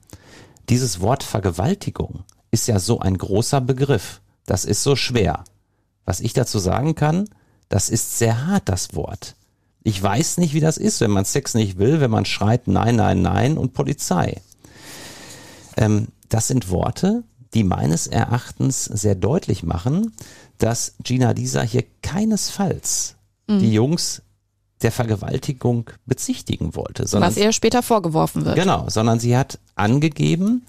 [0.68, 4.20] dieses Wort Vergewaltigung ist ja so ein großer Begriff.
[4.46, 5.44] Das ist so schwer.
[6.04, 7.28] Was ich dazu sagen kann,
[7.68, 9.36] das ist sehr hart, das Wort.
[9.84, 12.96] Ich weiß nicht, wie das ist, wenn man Sex nicht will, wenn man schreit Nein,
[12.96, 14.40] Nein, Nein und Polizei.
[15.76, 20.12] Ähm, das sind Worte, die meines Erachtens sehr deutlich machen,
[20.58, 23.16] dass Gina Lisa hier keinesfalls
[23.48, 23.58] mhm.
[23.58, 24.22] die Jungs
[24.82, 27.04] der Vergewaltigung bezichtigen wollte.
[27.12, 28.56] Was ihr später vorgeworfen wird.
[28.56, 30.62] Genau, sondern sie hat angegeben,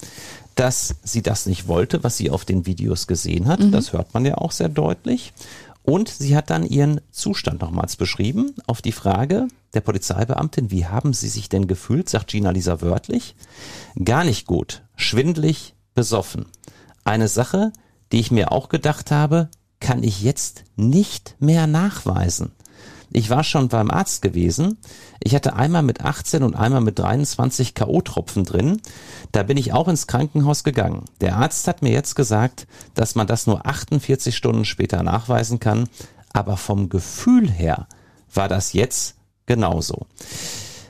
[0.56, 3.60] dass sie das nicht wollte, was sie auf den Videos gesehen hat.
[3.60, 3.71] Mhm.
[3.71, 5.34] Das hört man ja auch sehr deutlich.
[5.83, 11.13] Und sie hat dann ihren Zustand nochmals beschrieben auf die Frage der Polizeibeamtin, wie haben
[11.13, 13.35] Sie sich denn gefühlt, sagt Gina Lisa wörtlich.
[14.03, 16.45] Gar nicht gut, schwindlig, besoffen.
[17.03, 17.73] Eine Sache,
[18.11, 22.53] die ich mir auch gedacht habe, kann ich jetzt nicht mehr nachweisen.
[23.13, 24.78] Ich war schon beim Arzt gewesen.
[25.23, 28.82] Ich hatte einmal mit 18 und einmal mit 23 K.O.-Tropfen drin.
[29.32, 31.06] Da bin ich auch ins Krankenhaus gegangen.
[31.21, 35.88] Der Arzt hat mir jetzt gesagt, dass man das nur 48 Stunden später nachweisen kann.
[36.34, 37.88] Aber vom Gefühl her
[38.34, 40.08] war das jetzt genauso.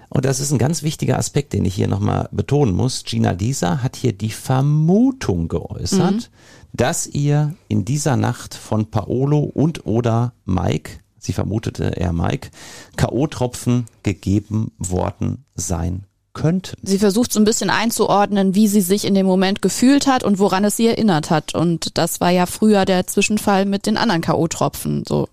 [0.07, 3.03] Und das ist ein ganz wichtiger Aspekt, den ich hier nochmal betonen muss.
[3.03, 6.25] Gina Lisa hat hier die Vermutung geäußert, mhm.
[6.71, 12.49] dass ihr in dieser Nacht von Paolo und oder Mike sie vermutete er Mike,
[12.95, 16.75] K.O.-Tropfen gegeben worden sein könnten.
[16.81, 20.39] Sie versucht so ein bisschen einzuordnen, wie sie sich in dem Moment gefühlt hat und
[20.39, 21.53] woran es sie erinnert hat.
[21.53, 25.07] Und das war ja früher der Zwischenfall mit den anderen K.O.-Tropfen.
[25.07, 25.29] So.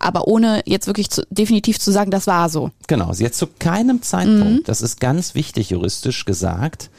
[0.00, 2.70] Aber ohne jetzt wirklich zu, definitiv zu sagen, das war so.
[2.88, 6.90] Genau, sie hat zu keinem Zeitpunkt, das ist ganz wichtig juristisch gesagt,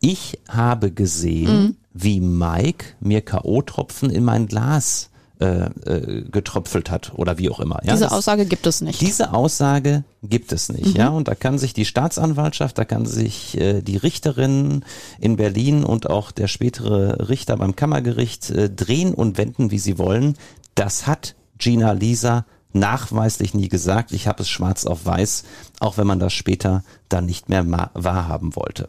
[0.00, 5.10] ich habe gesehen, wie Mike mir K.O.-Tropfen in mein Glas
[5.42, 7.80] äh, äh, getröpfelt hat oder wie auch immer.
[7.84, 9.00] Ja, Diese das- Aussage gibt es nicht.
[9.00, 11.08] Diese Aussage gibt es nicht, ja.
[11.08, 14.84] Und da kann sich die Staatsanwaltschaft, da kann sich äh, die Richterin
[15.18, 19.98] in Berlin und auch der spätere Richter beim Kammergericht äh, drehen und wenden, wie sie
[19.98, 20.34] wollen.
[20.76, 24.12] Das hat Gina Lisa nachweislich nie gesagt.
[24.12, 25.44] Ich habe es schwarz auf weiß,
[25.80, 28.88] auch wenn man das später dann nicht mehr wahrhaben wollte.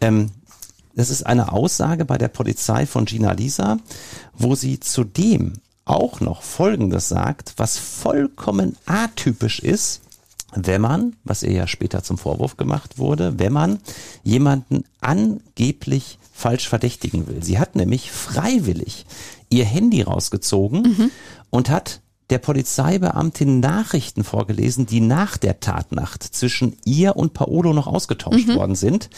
[0.00, 0.30] Ähm,
[0.94, 3.78] das ist eine Aussage bei der Polizei von Gina Lisa,
[4.36, 5.54] wo sie zudem
[5.88, 10.02] auch noch Folgendes sagt, was vollkommen atypisch ist,
[10.54, 13.78] wenn man, was ihr ja später zum Vorwurf gemacht wurde, wenn man
[14.22, 17.42] jemanden angeblich falsch verdächtigen will.
[17.42, 19.06] Sie hat nämlich freiwillig
[19.50, 21.10] ihr Handy rausgezogen
[21.50, 27.86] und hat der Polizeibeamtin Nachrichten vorgelesen, die nach der Tatnacht zwischen ihr und Paolo noch
[27.86, 29.08] ausgetauscht worden sind.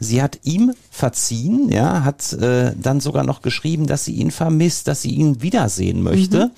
[0.00, 4.88] Sie hat ihm verziehen, ja, hat äh, dann sogar noch geschrieben, dass sie ihn vermisst,
[4.88, 6.52] dass sie ihn wiedersehen möchte.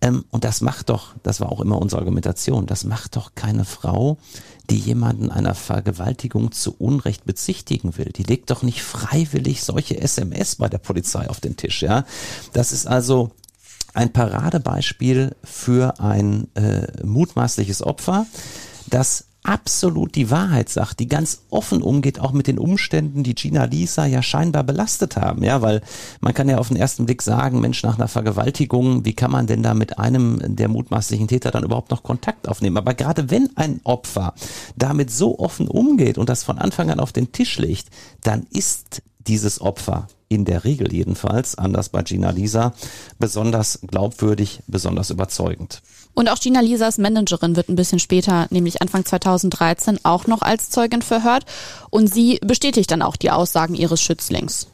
[0.00, 3.64] Ähm, und das macht doch, das war auch immer unsere Argumentation, das macht doch keine
[3.66, 4.16] Frau,
[4.70, 8.10] die jemanden einer Vergewaltigung zu Unrecht bezichtigen will.
[8.16, 12.04] Die legt doch nicht freiwillig solche SMS bei der Polizei auf den Tisch, ja.
[12.52, 13.32] Das ist also
[13.94, 18.26] ein Paradebeispiel für ein äh, mutmaßliches Opfer,
[18.88, 23.64] das absolut die Wahrheit sagt, die ganz offen umgeht, auch mit den Umständen, die Gina
[23.64, 25.82] Lisa ja scheinbar belastet haben, ja, weil
[26.20, 29.46] man kann ja auf den ersten Blick sagen, Mensch, nach einer Vergewaltigung, wie kann man
[29.46, 32.76] denn da mit einem der mutmaßlichen Täter dann überhaupt noch Kontakt aufnehmen?
[32.76, 34.34] Aber gerade wenn ein Opfer
[34.76, 37.88] damit so offen umgeht und das von Anfang an auf den Tisch legt,
[38.22, 42.72] dann ist dieses Opfer in der Regel jedenfalls, anders bei Gina Lisa,
[43.18, 45.82] besonders glaubwürdig, besonders überzeugend.
[46.14, 50.70] Und auch Gina Lisas Managerin wird ein bisschen später, nämlich Anfang 2013, auch noch als
[50.70, 51.44] Zeugin verhört.
[51.90, 54.68] Und sie bestätigt dann auch die Aussagen ihres Schützlings.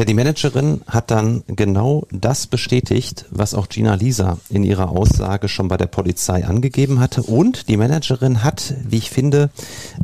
[0.00, 5.46] Ja, die Managerin hat dann genau das bestätigt, was auch Gina Lisa in ihrer Aussage
[5.46, 7.22] schon bei der Polizei angegeben hatte.
[7.22, 9.50] Und die Managerin hat, wie ich finde,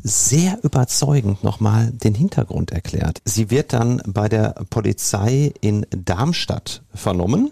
[0.02, 3.22] sehr überzeugend nochmal den Hintergrund erklärt.
[3.24, 7.50] Sie wird dann bei der Polizei in Darmstadt vernommen.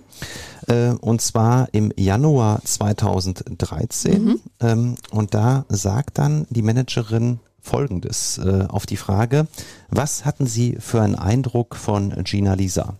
[0.67, 4.39] äh, Und zwar im Januar 2013.
[4.61, 9.49] Ähm, Und da sagt dann die Managerin Folgendes äh, auf die Frage,
[9.89, 12.99] was hatten Sie für einen Eindruck von Gina Lisa?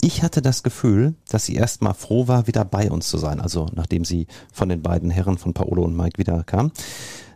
[0.00, 3.66] Ich hatte das Gefühl, dass sie erstmal froh war, wieder bei uns zu sein, also
[3.74, 6.72] nachdem sie von den beiden Herren von Paolo und Mike wieder kam.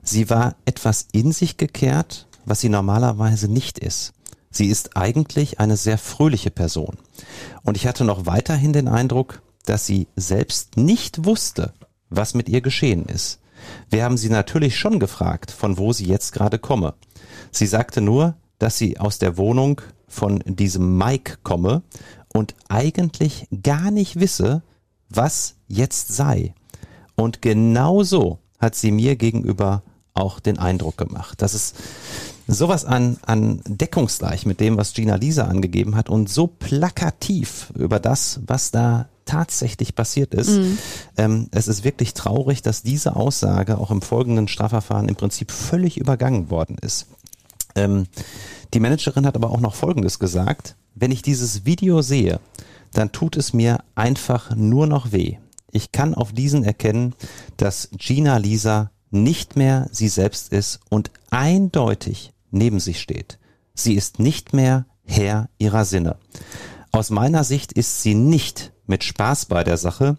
[0.02, 4.14] Sie war etwas in sich gekehrt, was sie normalerweise nicht ist.
[4.50, 6.96] Sie ist eigentlich eine sehr fröhliche Person.
[7.62, 11.72] Und ich hatte noch weiterhin den Eindruck, dass sie selbst nicht wusste,
[12.08, 13.40] was mit ihr geschehen ist.
[13.90, 16.94] Wir haben sie natürlich schon gefragt, von wo sie jetzt gerade komme.
[17.50, 21.82] Sie sagte nur, dass sie aus der Wohnung von diesem Mike komme
[22.32, 24.62] und eigentlich gar nicht wisse,
[25.08, 26.54] was jetzt sei.
[27.14, 29.82] Und genau so hat sie mir gegenüber
[30.14, 31.42] auch den Eindruck gemacht.
[31.42, 31.76] Das ist
[32.46, 38.00] sowas an, an deckungsgleich mit dem, was Gina Lisa angegeben hat und so plakativ über
[38.00, 40.48] das, was da tatsächlich passiert ist.
[41.16, 45.98] Ähm, es ist wirklich traurig, dass diese Aussage auch im folgenden Strafverfahren im Prinzip völlig
[45.98, 47.06] übergangen worden ist.
[47.74, 48.06] Ähm,
[48.72, 50.76] die Managerin hat aber auch noch Folgendes gesagt.
[50.94, 52.40] Wenn ich dieses Video sehe,
[52.92, 55.36] dann tut es mir einfach nur noch weh.
[55.70, 57.14] Ich kann auf diesen erkennen,
[57.58, 63.38] dass Gina Lisa nicht mehr sie selbst ist und eindeutig neben sich steht.
[63.74, 66.16] Sie ist nicht mehr Herr ihrer Sinne.
[66.92, 70.16] Aus meiner Sicht ist sie nicht mit Spaß bei der Sache,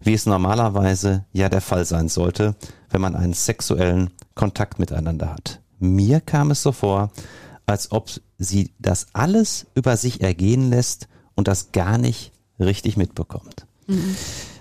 [0.00, 2.54] wie es normalerweise ja der Fall sein sollte,
[2.90, 5.60] wenn man einen sexuellen Kontakt miteinander hat.
[5.78, 7.10] Mir kam es so vor,
[7.66, 13.66] als ob sie das alles über sich ergehen lässt und das gar nicht richtig mitbekommt.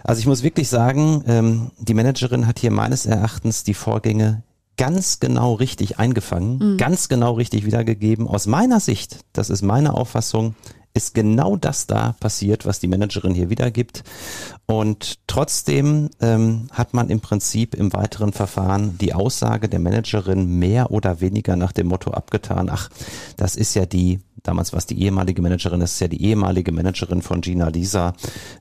[0.03, 4.43] Also ich muss wirklich sagen, ähm, die Managerin hat hier meines Erachtens die Vorgänge
[4.77, 8.27] ganz genau richtig eingefangen, ganz genau richtig wiedergegeben.
[8.27, 10.55] Aus meiner Sicht, das ist meine Auffassung,
[10.99, 14.03] ist genau das da passiert, was die Managerin hier wiedergibt.
[14.65, 20.91] Und trotzdem ähm, hat man im Prinzip im weiteren Verfahren die Aussage der Managerin mehr
[20.91, 22.89] oder weniger nach dem Motto abgetan, ach,
[23.37, 26.71] das ist ja die damals war es die ehemalige Managerin, das ist ja die ehemalige
[26.71, 28.13] Managerin von Gina Lisa,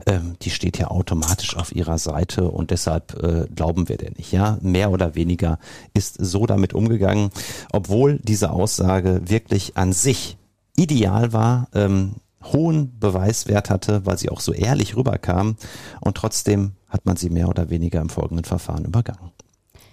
[0.07, 4.33] ähm, die steht ja automatisch auf ihrer Seite und deshalb äh, glauben wir der nicht.
[4.33, 5.59] Ja, mehr oder weniger
[5.95, 7.31] ist so damit umgegangen,
[7.73, 10.37] obwohl diese Aussage wirklich an sich
[10.79, 11.69] ideal war.
[11.75, 15.57] Ähm, hohen Beweiswert hatte, weil sie auch so ehrlich rüberkam
[16.01, 19.33] und trotzdem hat man sie mehr oder weniger im folgenden Verfahren übergangen.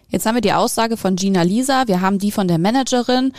[0.07, 3.33] Jetzt haben wir die Aussage von Gina Lisa, wir haben die von der Managerin.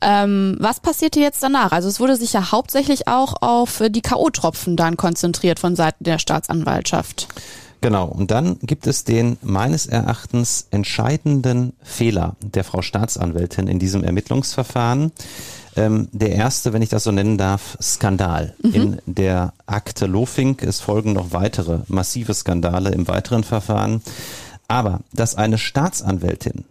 [0.00, 1.72] Ähm, was passierte jetzt danach?
[1.72, 6.18] Also es wurde sich ja hauptsächlich auch auf die K.O.-Tropfen dann konzentriert von Seiten der
[6.18, 7.28] Staatsanwaltschaft.
[7.80, 14.04] Genau, und dann gibt es den meines Erachtens entscheidenden Fehler der Frau Staatsanwältin in diesem
[14.04, 15.12] Ermittlungsverfahren.
[15.76, 18.74] Ähm, der erste, wenn ich das so nennen darf, Skandal mhm.
[18.74, 20.62] in der Akte Lofink.
[20.62, 24.02] Es folgen noch weitere massive Skandale im weiteren Verfahren.
[24.68, 26.64] Aber dass eine Staatsanwältin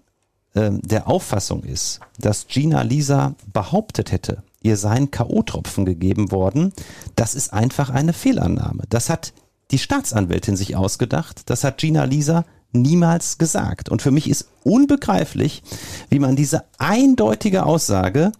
[0.54, 6.74] äh, der Auffassung ist, dass Gina Lisa behauptet hätte, ihr seien K.O.-Tropfen gegeben worden,
[7.16, 8.84] das ist einfach eine Fehlannahme.
[8.89, 9.34] Das hat
[9.72, 13.90] die Staatsanwältin sich ausgedacht, das hat Gina Lisa niemals gesagt.
[13.90, 15.64] Und für mich ist unbegreiflich,
[16.10, 18.32] wie man diese eindeutige Aussage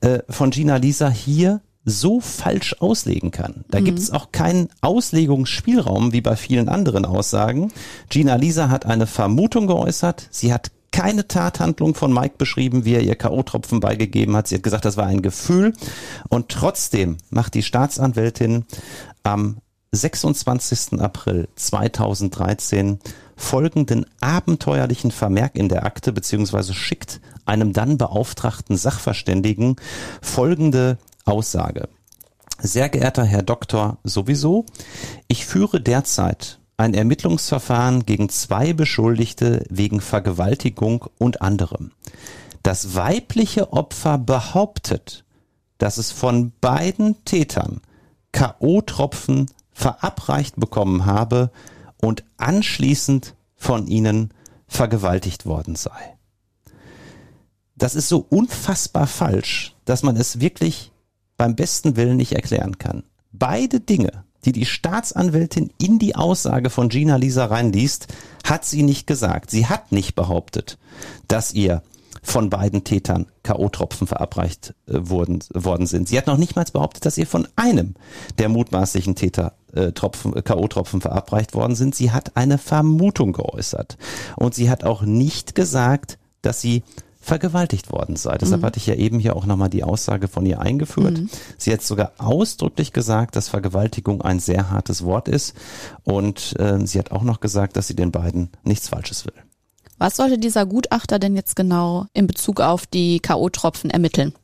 [0.00, 3.64] äh, von Gina Lisa hier so falsch auslegen kann.
[3.68, 3.84] Da mhm.
[3.84, 7.72] gibt es auch keinen Auslegungsspielraum wie bei vielen anderen Aussagen.
[8.08, 10.28] Gina Lisa hat eine Vermutung geäußert.
[10.30, 14.46] Sie hat keine Tathandlung von Mike beschrieben, wie er ihr K.O.-Tropfen beigegeben hat.
[14.46, 15.74] Sie hat gesagt, das war ein Gefühl.
[16.28, 18.64] Und trotzdem macht die Staatsanwältin
[19.24, 19.56] am
[19.94, 21.00] 26.
[21.00, 22.98] April 2013
[23.36, 29.76] folgenden abenteuerlichen Vermerk in der Akte beziehungsweise schickt einem dann beauftragten Sachverständigen
[30.22, 31.88] folgende Aussage.
[32.58, 34.64] Sehr geehrter Herr Doktor sowieso,
[35.28, 41.92] ich führe derzeit ein Ermittlungsverfahren gegen zwei Beschuldigte wegen Vergewaltigung und anderem.
[42.62, 45.24] Das weibliche Opfer behauptet,
[45.78, 47.80] dass es von beiden Tätern
[48.32, 51.50] K.O.-Tropfen verabreicht bekommen habe
[52.00, 54.32] und anschließend von ihnen
[54.66, 56.16] vergewaltigt worden sei.
[57.76, 60.92] Das ist so unfassbar falsch, dass man es wirklich
[61.36, 63.02] beim besten Willen nicht erklären kann.
[63.32, 68.06] Beide Dinge, die die Staatsanwältin in die Aussage von Gina Lisa reinliest,
[68.44, 69.50] hat sie nicht gesagt.
[69.50, 70.78] Sie hat nicht behauptet,
[71.26, 71.82] dass ihr
[72.24, 76.08] von beiden Tätern K.O.-Tropfen verabreicht äh, worden, worden sind.
[76.08, 77.94] Sie hat noch nicht mal behauptet, dass ihr von einem
[78.38, 81.94] der mutmaßlichen Täter äh, Tropfen, äh, K.O.-Tropfen verabreicht worden sind.
[81.94, 83.98] Sie hat eine Vermutung geäußert.
[84.36, 86.82] Und sie hat auch nicht gesagt, dass sie
[87.20, 88.36] vergewaltigt worden sei.
[88.38, 88.66] Deshalb mhm.
[88.66, 91.18] hatte ich ja eben hier auch nochmal die Aussage von ihr eingeführt.
[91.18, 91.30] Mhm.
[91.58, 95.54] Sie hat sogar ausdrücklich gesagt, dass Vergewaltigung ein sehr hartes Wort ist.
[96.04, 99.43] Und äh, sie hat auch noch gesagt, dass sie den beiden nichts Falsches will.
[100.04, 104.34] Was sollte dieser Gutachter denn jetzt genau in Bezug auf die K.O.-Tropfen ermitteln?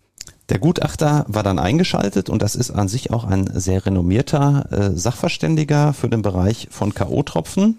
[0.49, 4.97] Der Gutachter war dann eingeschaltet und das ist an sich auch ein sehr renommierter äh,
[4.97, 7.75] Sachverständiger für den Bereich von K.O.-Tropfen.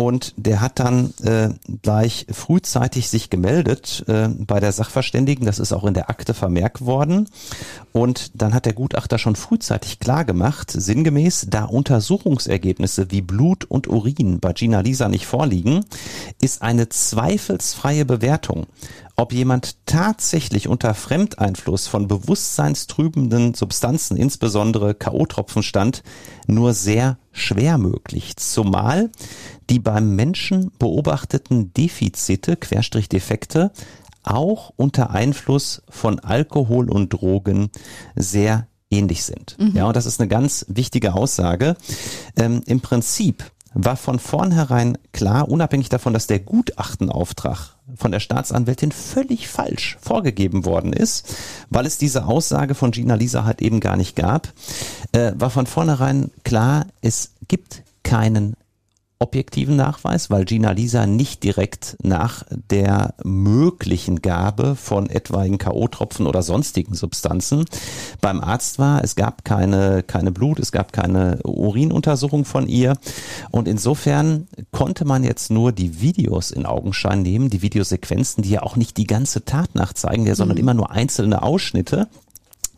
[0.00, 1.50] Und der hat dann äh,
[1.82, 5.44] gleich frühzeitig sich gemeldet äh, bei der Sachverständigen.
[5.44, 7.28] Das ist auch in der Akte vermerkt worden.
[7.92, 13.88] Und dann hat der Gutachter schon frühzeitig klar gemacht, sinngemäß, da Untersuchungsergebnisse wie Blut und
[13.88, 15.84] Urin bei Gina Lisa nicht vorliegen,
[16.40, 18.68] ist eine zweifelsfreie Bewertung
[19.20, 26.02] ob jemand tatsächlich unter Fremdeinfluss von bewusstseinstrübenden Substanzen, insbesondere K.O.-Tropfen stand,
[26.46, 28.36] nur sehr schwer möglich.
[28.36, 29.10] Zumal
[29.70, 33.70] die beim Menschen beobachteten Defizite, Querstrich Defekte,
[34.22, 37.70] auch unter Einfluss von Alkohol und Drogen
[38.16, 39.56] sehr ähnlich sind.
[39.58, 39.76] Mhm.
[39.76, 41.76] Ja, und das ist eine ganz wichtige Aussage.
[42.36, 48.90] Ähm, Im Prinzip war von vornherein klar, unabhängig davon, dass der Gutachtenauftrag von der Staatsanwältin
[48.90, 51.36] völlig falsch vorgegeben worden ist,
[51.70, 54.52] weil es diese Aussage von Gina Lisa halt eben gar nicht gab,
[55.12, 58.56] äh, war von vornherein klar, es gibt keinen
[59.20, 66.42] objektiven Nachweis, weil Gina Lisa nicht direkt nach der möglichen Gabe von etwaigen K.O.-Tropfen oder
[66.42, 67.66] sonstigen Substanzen
[68.22, 69.04] beim Arzt war.
[69.04, 72.94] Es gab keine, keine Blut, es gab keine Urinuntersuchung von ihr.
[73.50, 78.62] Und insofern konnte man jetzt nur die Videos in Augenschein nehmen, die Videosequenzen, die ja
[78.62, 80.62] auch nicht die ganze Tat nachzeigen, sondern mhm.
[80.62, 82.08] immer nur einzelne Ausschnitte.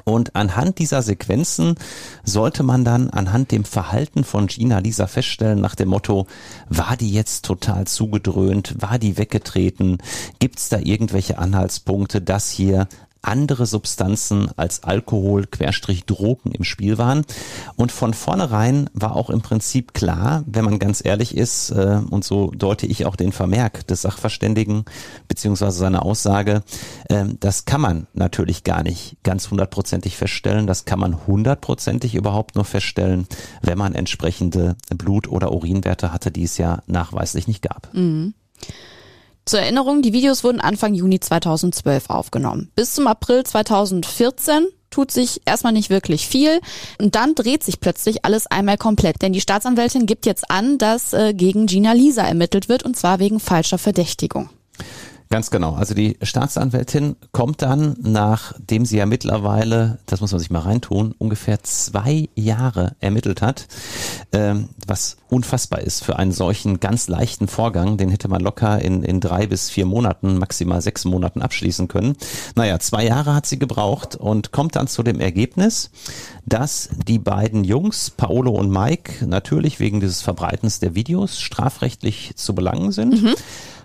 [0.05, 1.77] Und anhand dieser Sequenzen
[2.25, 6.27] sollte man dann anhand dem Verhalten von Gina Lisa feststellen nach dem Motto,
[6.69, 9.99] war die jetzt total zugedröhnt, war die weggetreten,
[10.39, 12.89] gibt es da irgendwelche Anhaltspunkte, dass hier
[13.23, 17.25] andere Substanzen als Alkohol, Querstrich Drogen im Spiel waren.
[17.77, 22.25] Und von vornherein war auch im Prinzip klar, wenn man ganz ehrlich ist, äh, und
[22.25, 24.85] so deute ich auch den Vermerk des Sachverständigen
[25.29, 26.63] beziehungsweise seine Aussage,
[27.09, 30.67] äh, das kann man natürlich gar nicht ganz hundertprozentig feststellen.
[30.67, 33.27] Das kann man hundertprozentig überhaupt nur feststellen,
[33.63, 37.89] wenn man entsprechende Blut- oder Urinwerte hatte, die es ja nachweislich nicht gab.
[37.95, 38.35] Mhm.
[39.45, 42.71] Zur Erinnerung, die Videos wurden Anfang Juni 2012 aufgenommen.
[42.77, 46.61] Bis zum April 2014 tut sich erstmal nicht wirklich viel
[47.01, 51.13] und dann dreht sich plötzlich alles einmal komplett, denn die Staatsanwältin gibt jetzt an, dass
[51.13, 54.51] äh, gegen Gina Lisa ermittelt wird und zwar wegen falscher Verdächtigung.
[55.33, 55.73] Ganz genau.
[55.73, 61.15] Also die Staatsanwältin kommt dann, nachdem sie ja mittlerweile, das muss man sich mal reintun,
[61.17, 63.67] ungefähr zwei Jahre ermittelt hat,
[64.33, 67.97] ähm, was unfassbar ist für einen solchen ganz leichten Vorgang.
[67.97, 72.17] Den hätte man locker in, in drei bis vier Monaten, maximal sechs Monaten abschließen können.
[72.55, 75.91] Naja, zwei Jahre hat sie gebraucht und kommt dann zu dem Ergebnis,
[76.45, 82.55] dass die beiden Jungs, Paolo und Mike, natürlich wegen dieses Verbreitens der Videos strafrechtlich zu
[82.55, 83.23] belangen sind.
[83.23, 83.35] Mhm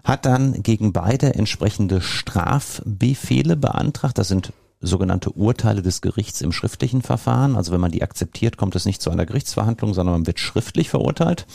[0.04, 4.18] hat dann gegen beide entsprechende Strafbefehle beantragt.
[4.18, 7.56] Das sind sogenannte Urteile des Gerichts im schriftlichen Verfahren.
[7.56, 10.90] Also wenn man die akzeptiert, kommt es nicht zu einer Gerichtsverhandlung, sondern man wird schriftlich
[10.90, 11.48] verurteilt.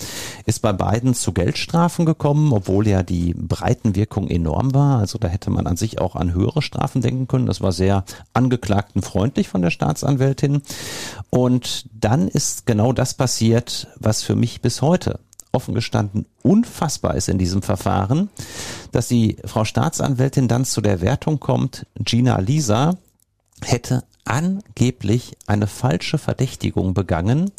[0.45, 4.99] Ist bei beiden zu Geldstrafen gekommen, obwohl ja die Breitenwirkung enorm war.
[4.99, 7.47] Also da hätte man an sich auch an höhere Strafen denken können.
[7.47, 10.63] Das war sehr angeklagtenfreundlich von der Staatsanwältin.
[11.31, 15.21] Und dann ist genau das passiert, was für mich bis heute
[15.53, 18.31] offen gestanden unfassbar ist in diesem Verfahren,
[18.91, 22.97] dass die Frau Staatsanwältin dann zu der Wertung kommt, Gina Lisa
[23.65, 27.51] hätte angeblich eine falsche Verdächtigung begangen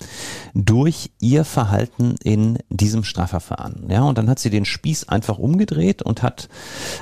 [0.54, 3.90] durch ihr Verhalten in diesem Strafverfahren.
[3.90, 6.48] Ja, und dann hat sie den Spieß einfach umgedreht und hat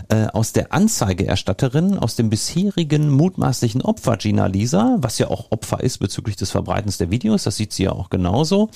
[0.10, 5.82] äh, aus der Anzeigeerstatterin, aus dem bisherigen mutmaßlichen Opfer Gina Lisa, was ja auch Opfer
[5.82, 8.70] ist bezüglich des Verbreitens der Videos, das sieht sie ja auch genauso,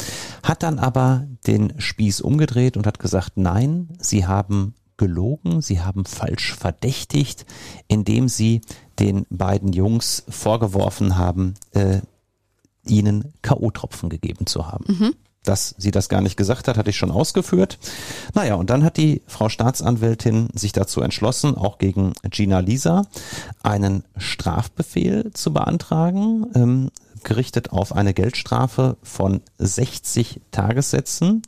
[0.43, 6.05] hat dann aber den Spieß umgedreht und hat gesagt, nein, sie haben gelogen, sie haben
[6.05, 7.45] falsch verdächtigt,
[7.87, 8.61] indem sie
[8.99, 11.99] den beiden Jungs vorgeworfen haben, äh,
[12.85, 14.85] ihnen K.O.-Tropfen gegeben zu haben.
[14.87, 15.15] Mhm.
[15.43, 17.77] Dass sie das gar nicht gesagt hat, hatte ich schon ausgeführt.
[18.33, 23.05] Naja, und dann hat die Frau Staatsanwältin sich dazu entschlossen, auch gegen Gina Lisa
[23.61, 26.47] einen Strafbefehl zu beantragen.
[26.55, 26.89] Ähm,
[27.25, 31.41] gerichtet auf eine Geldstrafe von 60 Tagessätzen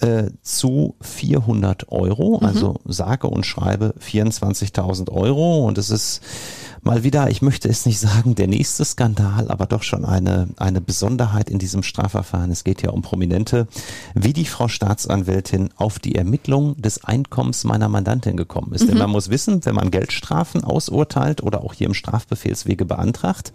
[0.00, 2.46] äh, zu 400 Euro, mhm.
[2.46, 6.20] also sage und schreibe 24.000 Euro und es ist
[6.86, 10.80] mal wieder, ich möchte es nicht sagen, der nächste Skandal, aber doch schon eine, eine
[10.80, 12.50] Besonderheit in diesem Strafverfahren.
[12.50, 13.66] Es geht ja um Prominente,
[14.14, 18.84] wie die Frau Staatsanwältin auf die Ermittlung des Einkommens meiner Mandantin gekommen ist.
[18.84, 18.88] Mhm.
[18.88, 23.52] Denn man muss wissen, wenn man Geldstrafen ausurteilt oder auch hier im Strafbefehlswege beantragt,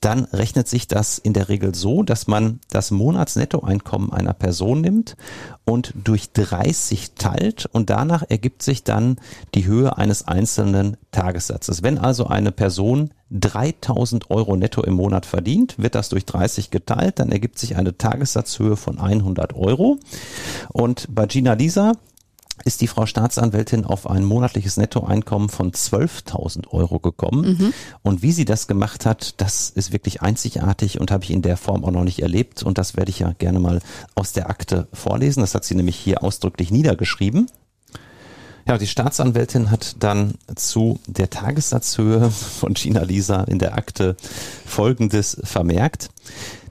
[0.00, 5.16] dann rechnet sich das in der Regel so, dass man das Monatsnettoeinkommen einer Person nimmt
[5.64, 9.16] und durch 30 teilt und danach ergibt sich dann
[9.54, 11.82] die Höhe eines einzelnen Tagessatzes.
[11.82, 17.20] Wenn also eine Person 3000 Euro netto im Monat verdient, wird das durch 30 geteilt,
[17.20, 20.00] dann ergibt sich eine Tagessatzhöhe von 100 Euro.
[20.72, 21.92] Und bei Gina Lisa
[22.64, 27.56] ist die Frau Staatsanwältin auf ein monatliches Nettoeinkommen von 12.000 Euro gekommen.
[27.58, 27.74] Mhm.
[28.02, 31.56] Und wie sie das gemacht hat, das ist wirklich einzigartig und habe ich in der
[31.56, 32.64] Form auch noch nicht erlebt.
[32.64, 33.78] Und das werde ich ja gerne mal
[34.16, 35.42] aus der Akte vorlesen.
[35.42, 37.46] Das hat sie nämlich hier ausdrücklich niedergeschrieben.
[38.68, 44.14] Ja, die Staatsanwältin hat dann zu der Tagessatzhöhe von Gina Lisa in der Akte
[44.66, 46.10] Folgendes vermerkt.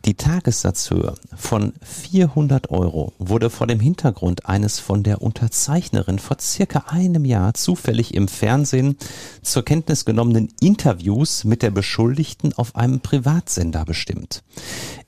[0.07, 6.85] Die Tagessatzhöhe von 400 Euro wurde vor dem Hintergrund eines von der Unterzeichnerin vor circa
[6.87, 8.95] einem Jahr zufällig im Fernsehen
[9.41, 14.43] zur Kenntnis genommenen Interviews mit der Beschuldigten auf einem Privatsender bestimmt.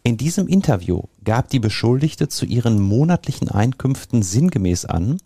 [0.04, 5.22] In diesem Interview gab die Beschuldigte zu ihren monatlichen Einkünften sinngemäß an,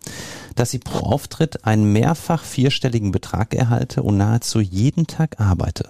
[0.54, 5.90] dass sie pro Auftritt einen mehrfach vierstelligen Betrag erhalte und nahezu jeden Tag arbeite.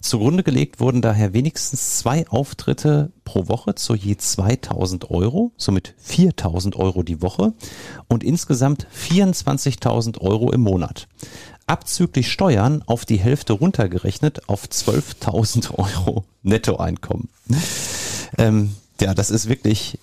[0.00, 6.76] Zugrunde gelegt wurden daher wenigstens zwei Auftritte pro Woche zu je 2000 Euro, somit 4000
[6.76, 7.52] Euro die Woche
[8.08, 11.06] und insgesamt 24.000 Euro im Monat
[11.70, 17.28] abzüglich Steuern auf die Hälfte runtergerechnet auf 12.000 Euro Nettoeinkommen.
[18.38, 19.98] Ähm, ja, das ist wirklich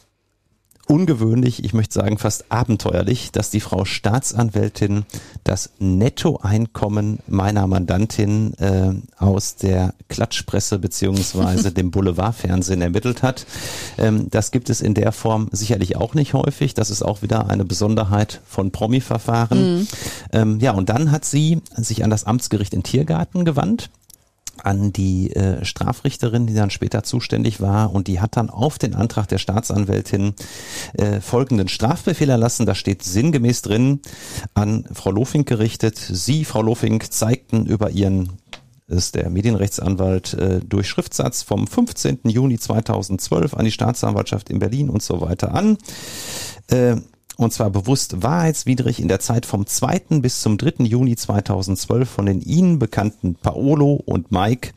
[0.88, 5.06] ungewöhnlich, ich möchte sagen fast abenteuerlich, dass die Frau Staatsanwältin
[5.44, 13.46] das Nettoeinkommen meiner Mandantin äh, aus der Klatschpresse beziehungsweise dem Boulevardfernsehen ermittelt hat.
[13.98, 16.74] Ähm, das gibt es in der Form sicherlich auch nicht häufig.
[16.74, 19.80] Das ist auch wieder eine Besonderheit von Promi-Verfahren.
[19.80, 19.88] Mhm.
[20.32, 23.90] Ähm, ja, und dann hat sie sich an das Amtsgericht in Tiergarten gewandt
[24.64, 28.96] an die äh, Strafrichterin, die dann später zuständig war und die hat dann auf den
[28.96, 30.34] Antrag der Staatsanwältin
[30.94, 32.66] äh, folgenden Strafbefehl erlassen.
[32.66, 34.02] Da steht sinngemäß drin
[34.54, 35.98] an Frau Lofink gerichtet.
[35.98, 38.34] Sie, Frau Lofink, zeigten über ihren
[38.88, 42.20] ist der Medienrechtsanwalt äh, durch Schriftsatz vom 15.
[42.24, 45.78] Juni 2012 an die Staatsanwaltschaft in Berlin und so weiter an.
[46.68, 46.96] Äh,
[47.38, 50.20] und zwar bewusst wahrheitswidrig in der Zeit vom 2.
[50.22, 50.84] bis zum 3.
[50.84, 54.72] Juni 2012 von den Ihnen bekannten Paolo und Mike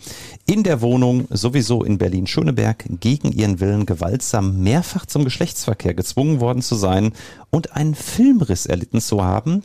[0.47, 6.63] in der Wohnung sowieso in Berlin-Schöneberg gegen ihren Willen gewaltsam mehrfach zum Geschlechtsverkehr gezwungen worden
[6.63, 7.13] zu sein
[7.49, 9.63] und einen Filmriss erlitten zu haben,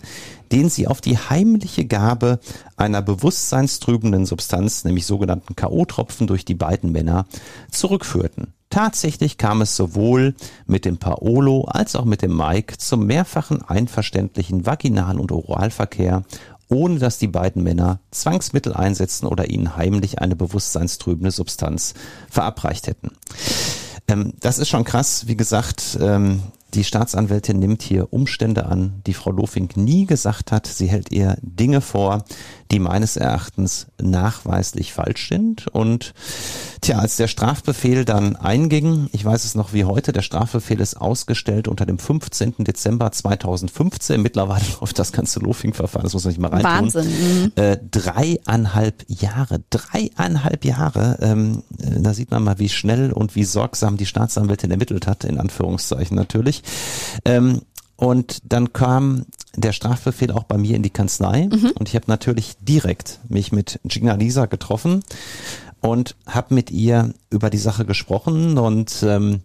[0.52, 2.40] den sie auf die heimliche Gabe
[2.78, 7.26] einer bewusstseinstrübenden Substanz, nämlich sogenannten K.O.-Tropfen durch die beiden Männer,
[7.72, 8.54] zurückführten.
[8.76, 10.36] Tatsächlich kam es sowohl
[10.68, 16.24] mit dem Paolo als auch mit dem Mike zum mehrfachen einverständlichen vaginalen und Oralverkehr,
[16.68, 21.94] ohne dass die beiden Männer Zwangsmittel einsetzen oder ihnen heimlich eine bewusstseinstrübende Substanz
[22.30, 23.12] verabreicht hätten.
[24.10, 25.26] Ähm, das ist schon krass.
[25.26, 30.68] Wie gesagt, ähm, die Staatsanwältin nimmt hier Umstände an, die Frau Lofink nie gesagt hat.
[30.68, 32.26] Sie hält ihr Dinge vor,
[32.72, 35.68] die meines Erachtens nachweislich falsch sind.
[35.68, 36.14] Und
[36.82, 41.00] tja, als der Strafbefehl dann einging, ich weiß es noch wie heute, der Strafbefehl ist
[41.00, 42.56] ausgestellt unter dem 15.
[42.60, 44.22] Dezember 2015.
[44.22, 46.94] Mittlerweile läuft das ganze Lofing-Verfahren, das muss man nicht mal reintun.
[46.94, 47.08] Wahnsinn.
[47.08, 47.52] Mhm.
[47.56, 51.20] Äh, dreieinhalb Jahre, dreieinhalb Jahre.
[51.22, 55.24] Ähm, äh, da sieht man mal, wie schnell und wie sorgsam die Staatsanwältin ermittelt hat,
[55.24, 56.64] in Anführungszeichen natürlich.
[57.26, 57.62] Ähm,
[57.98, 59.26] und dann kam
[59.56, 61.72] der Strafbefehl auch bei mir in die Kanzlei mhm.
[61.76, 65.04] und ich habe natürlich direkt mich mit Gina Lisa getroffen
[65.82, 69.42] und habe mit ihr über die Sache gesprochen und ähm,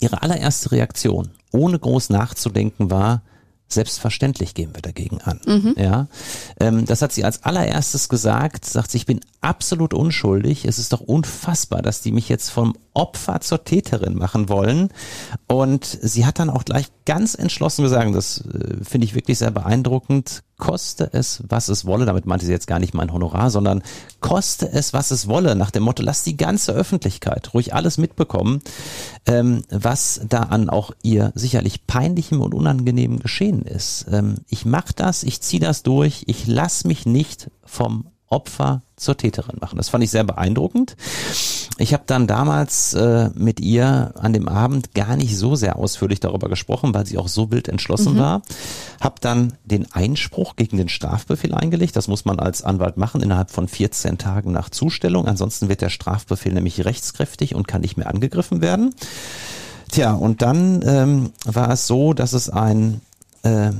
[0.00, 3.22] ihre allererste Reaktion, ohne groß nachzudenken, war,
[3.68, 5.40] Selbstverständlich gehen wir dagegen an.
[5.44, 5.74] Mhm.
[5.76, 6.06] Ja,
[6.60, 8.64] ähm, das hat sie als allererstes gesagt.
[8.64, 10.66] Sagt sie, ich bin absolut unschuldig.
[10.66, 14.88] Es ist doch unfassbar, dass die mich jetzt vom Opfer zur Täterin machen wollen.
[15.46, 19.50] Und sie hat dann auch gleich ganz entschlossen gesagt, das äh, finde ich wirklich sehr
[19.50, 23.82] beeindruckend, koste es, was es wolle, damit meinte sie jetzt gar nicht mein Honorar, sondern
[24.20, 28.60] koste es, was es wolle, nach dem Motto, lass die ganze Öffentlichkeit ruhig alles mitbekommen,
[29.26, 34.06] ähm, was da an auch ihr sicherlich peinlichem und unangenehmem geschehen ist.
[34.10, 39.16] Ähm, ich mache das, ich ziehe das durch, ich lass mich nicht vom Opfer zur
[39.16, 39.76] Täterin machen.
[39.76, 40.96] Das fand ich sehr beeindruckend.
[41.78, 46.20] Ich habe dann damals äh, mit ihr an dem Abend gar nicht so sehr ausführlich
[46.20, 48.18] darüber gesprochen, weil sie auch so wild entschlossen mhm.
[48.18, 48.42] war.
[48.98, 51.94] Hab dann den Einspruch gegen den Strafbefehl eingelegt.
[51.94, 55.26] Das muss man als Anwalt machen innerhalb von 14 Tagen nach Zustellung.
[55.26, 58.94] Ansonsten wird der Strafbefehl nämlich rechtskräftig und kann nicht mehr angegriffen werden.
[59.90, 63.02] Tja, und dann ähm, war es so, dass es ein
[63.42, 63.70] äh,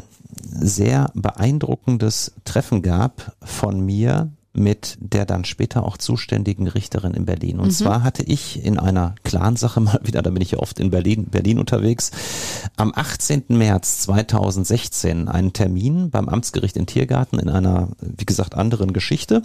[0.60, 7.58] sehr beeindruckendes Treffen gab von mir mit der dann später auch zuständigen Richterin in Berlin.
[7.58, 7.72] Und mhm.
[7.72, 11.26] zwar hatte ich in einer Clansache mal wieder, da bin ich ja oft in Berlin,
[11.26, 12.10] Berlin unterwegs,
[12.76, 13.44] am 18.
[13.48, 19.42] März 2016 einen Termin beim Amtsgericht in Tiergarten in einer, wie gesagt, anderen Geschichte.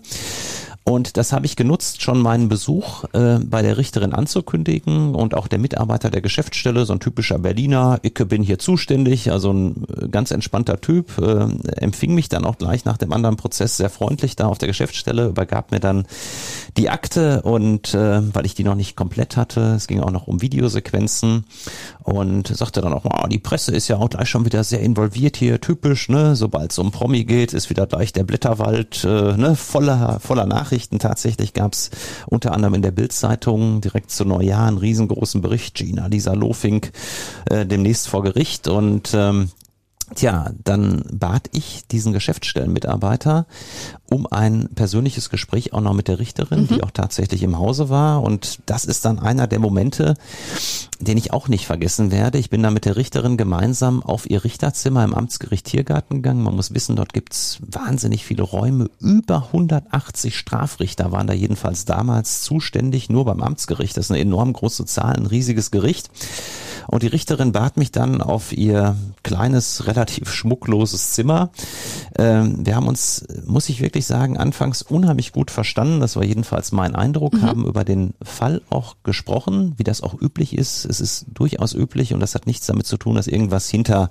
[0.84, 5.48] Und das habe ich genutzt, schon meinen Besuch äh, bei der Richterin anzukündigen und auch
[5.48, 10.08] der Mitarbeiter der Geschäftsstelle, so ein typischer Berliner, ich bin hier zuständig, also ein äh,
[10.08, 14.36] ganz entspannter Typ, äh, empfing mich dann auch gleich nach dem anderen Prozess sehr freundlich
[14.36, 16.08] da auf der Geschäftsstelle, übergab mir dann
[16.78, 20.26] die Akte und äh, weil ich die noch nicht komplett hatte, es ging auch noch
[20.26, 21.46] um Videosequenzen
[22.04, 25.38] und sagte dann auch, oh, die Presse ist ja auch gleich schon wieder sehr involviert
[25.38, 29.56] hier, typisch, ne, sobald es um Promi geht, ist wieder gleich der Blätterwald äh, ne,
[29.56, 31.00] voller, voller Nachrichten.
[31.00, 31.92] Tatsächlich gab es
[32.28, 35.76] unter anderem in der Bildzeitung direkt zu Neujahr einen riesengroßen Bericht.
[35.76, 36.92] Gina Lisa Lofink
[37.50, 39.50] äh, demnächst vor Gericht und ähm,
[40.16, 43.46] Tja, dann bat ich diesen Geschäftsstellenmitarbeiter
[44.10, 46.68] um ein persönliches Gespräch auch noch mit der Richterin, mhm.
[46.68, 48.22] die auch tatsächlich im Hause war.
[48.24, 50.16] Und das ist dann einer der Momente,
[51.00, 52.38] den ich auch nicht vergessen werde.
[52.38, 56.44] Ich bin da mit der Richterin gemeinsam auf ihr Richterzimmer im Amtsgericht Tiergarten gegangen.
[56.44, 58.90] Man muss wissen, dort gibt's wahnsinnig viele Räume.
[59.00, 63.96] Über 180 Strafrichter waren da jedenfalls damals zuständig, nur beim Amtsgericht.
[63.96, 66.10] Das ist eine enorm große Zahl, ein riesiges Gericht.
[66.92, 71.52] Und die Richterin bat mich dann auf ihr kleines, relativ schmuckloses Zimmer.
[72.18, 76.02] Ähm, wir haben uns, muss ich wirklich sagen, anfangs unheimlich gut verstanden.
[76.02, 77.34] Das war jedenfalls mein Eindruck.
[77.34, 77.42] Mhm.
[77.44, 80.84] Haben über den Fall auch gesprochen, wie das auch üblich ist.
[80.86, 84.10] Es ist durchaus üblich und das hat nichts damit zu tun, dass irgendwas hinter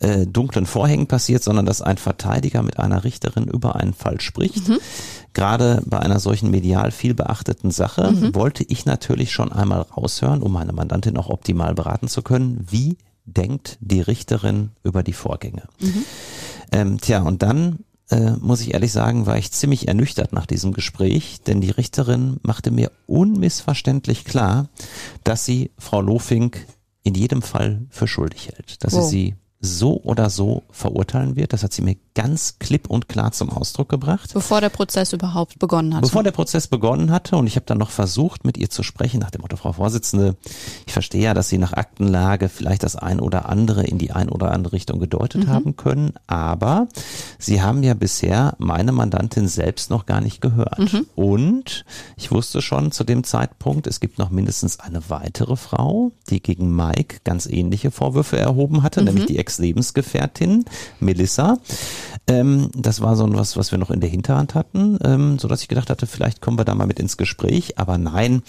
[0.00, 4.66] äh, dunklen Vorhängen passiert, sondern dass ein Verteidiger mit einer Richterin über einen Fall spricht.
[4.66, 4.78] Mhm.
[5.34, 8.34] Gerade bei einer solchen medial viel beachteten Sache mhm.
[8.34, 12.96] wollte ich natürlich schon einmal raushören, um meine Mandantin auch optimal beraten zu können, wie
[13.24, 15.64] denkt die Richterin über die Vorgänge.
[15.80, 16.04] Mhm.
[16.72, 20.72] Ähm, tja, und dann äh, muss ich ehrlich sagen, war ich ziemlich ernüchtert nach diesem
[20.72, 24.68] Gespräch, denn die Richterin machte mir unmissverständlich klar,
[25.24, 26.66] dass sie Frau Lofink
[27.02, 29.02] in jedem Fall für schuldig hält, dass Oh.
[29.02, 31.52] sie sie so oder so verurteilen wird.
[31.52, 34.30] Das hat sie mir ganz klipp und klar zum Ausdruck gebracht.
[34.34, 36.02] Bevor der Prozess überhaupt begonnen hat.
[36.02, 39.20] Bevor der Prozess begonnen hatte und ich habe dann noch versucht, mit ihr zu sprechen,
[39.20, 40.34] nach dem Motto, Frau Vorsitzende,
[40.84, 44.30] ich verstehe ja, dass Sie nach Aktenlage vielleicht das ein oder andere in die ein
[44.30, 46.88] oder andere Richtung gedeutet haben können, aber
[47.38, 50.80] Sie haben ja bisher meine Mandantin selbst noch gar nicht gehört.
[51.14, 51.84] Und
[52.16, 56.74] ich wusste schon zu dem Zeitpunkt, es gibt noch mindestens eine weitere Frau, die gegen
[56.74, 60.64] Mike ganz ähnliche Vorwürfe erhoben hatte, nämlich die Ex-Lebensgefährtin
[60.98, 61.58] Melissa.
[62.26, 65.62] Ähm, das war so was, was wir noch in der Hinterhand hatten, ähm, so dass
[65.62, 67.78] ich gedacht hatte, vielleicht kommen wir da mal mit ins Gespräch.
[67.78, 68.42] Aber nein,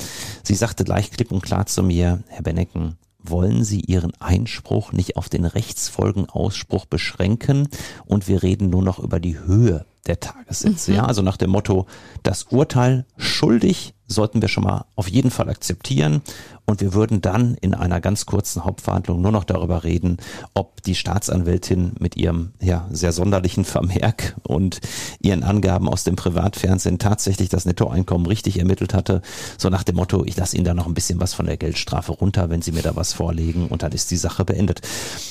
[0.44, 5.18] sie sagte gleich klipp und klar zu mir, Herr Bennecken, wollen Sie Ihren Einspruch nicht
[5.18, 7.68] auf den Rechtsfolgenausspruch beschränken
[8.06, 10.94] und wir reden nur noch über die Höhe der Tagessätze.
[10.94, 11.86] Ja, also nach dem Motto,
[12.24, 16.24] das Urteil schuldig sollten wir schon mal auf jeden Fall akzeptieren
[16.66, 20.18] und wir würden dann in einer ganz kurzen Hauptverhandlung nur noch darüber reden,
[20.56, 24.82] ob die Staatsanwältin mit ihrem ja sehr sonderlichen Vermerk und
[25.22, 29.22] ihren Angaben aus dem Privatfernsehen tatsächlich das Nettoeinkommen richtig ermittelt hatte.
[29.60, 32.14] So nach dem Motto, ich lasse Ihnen da noch ein bisschen was von der Geldstrafe
[32.14, 34.82] runter, wenn Sie mir da was vorlegen und dann ist die Sache beendet.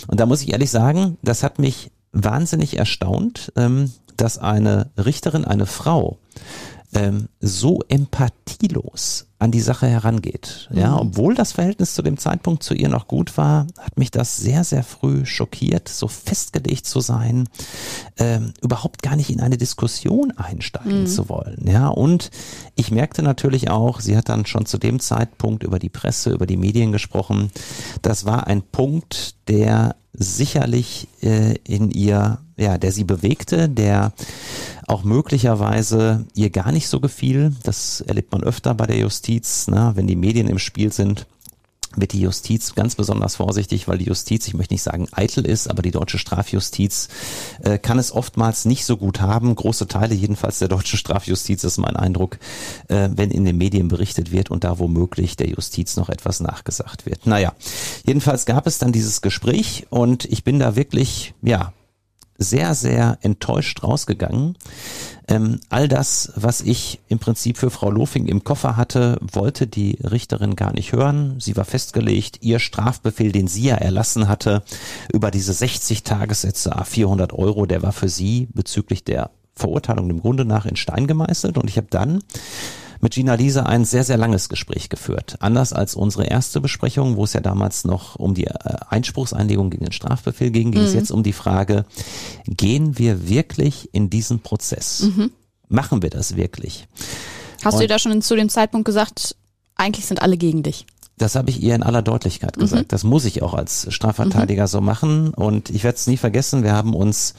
[0.06, 5.44] Und da muss ich ehrlich sagen, das hat mich wahnsinnig erstaunt, ähm, dass eine Richterin,
[5.44, 6.18] eine Frau,
[6.92, 10.68] ähm, so empathielos an die Sache herangeht.
[10.72, 14.36] Ja, obwohl das Verhältnis zu dem Zeitpunkt zu ihr noch gut war, hat mich das
[14.36, 17.48] sehr, sehr früh schockiert, so festgelegt zu sein,
[18.18, 21.68] ähm, überhaupt gar nicht in eine Diskussion einsteigen zu wollen.
[21.68, 22.30] Ja, und
[22.74, 26.46] ich merkte natürlich auch, sie hat dann schon zu dem Zeitpunkt über die Presse, über
[26.46, 27.50] die Medien gesprochen.
[28.02, 34.12] Das war ein Punkt, der sicherlich äh, in ihr, ja, der sie bewegte, der
[34.86, 37.54] auch möglicherweise ihr gar nicht so gefiel.
[37.62, 39.27] Das erlebt man öfter bei der Justiz,
[39.68, 39.92] ne?
[39.94, 41.26] wenn die Medien im Spiel sind
[41.96, 45.68] wird die Justiz ganz besonders vorsichtig, weil die Justiz, ich möchte nicht sagen eitel ist,
[45.68, 47.08] aber die deutsche Strafjustiz
[47.62, 49.54] äh, kann es oftmals nicht so gut haben.
[49.54, 52.38] Große Teile jedenfalls der deutschen Strafjustiz ist mein Eindruck,
[52.88, 57.06] äh, wenn in den Medien berichtet wird und da womöglich der Justiz noch etwas nachgesagt
[57.06, 57.26] wird.
[57.26, 57.54] Naja,
[58.04, 61.72] jedenfalls gab es dann dieses Gespräch und ich bin da wirklich, ja,
[62.40, 64.56] sehr, sehr enttäuscht rausgegangen.
[65.28, 69.98] Ähm, all das, was ich im Prinzip für Frau Lofing im Koffer hatte, wollte die
[70.02, 71.38] Richterin gar nicht hören.
[71.38, 74.62] Sie war festgelegt, ihr Strafbefehl, den sie ja erlassen hatte,
[75.12, 80.20] über diese 60 Tagessätze, a 400 Euro, der war für sie bezüglich der Verurteilung dem
[80.20, 81.58] Grunde nach in Stein gemeißelt.
[81.58, 82.22] Und ich habe dann
[83.00, 85.36] mit Gina Lisa ein sehr, sehr langes Gespräch geführt.
[85.40, 88.54] Anders als unsere erste Besprechung, wo es ja damals noch um die äh,
[88.88, 91.84] Einspruchseinlegung gegen den Strafbefehl ging, ging es jetzt um die Frage,
[92.46, 95.06] gehen wir wirklich in diesen Prozess?
[95.68, 96.88] Machen wir das wirklich?
[97.64, 99.36] Hast du Und- ihr da schon zu dem Zeitpunkt gesagt,
[99.76, 100.86] eigentlich sind alle gegen dich?
[101.18, 102.92] Das habe ich ihr in aller Deutlichkeit gesagt.
[102.92, 105.34] Das muss ich auch als Strafverteidiger so machen.
[105.34, 107.34] Und ich werde es nie vergessen, wir haben uns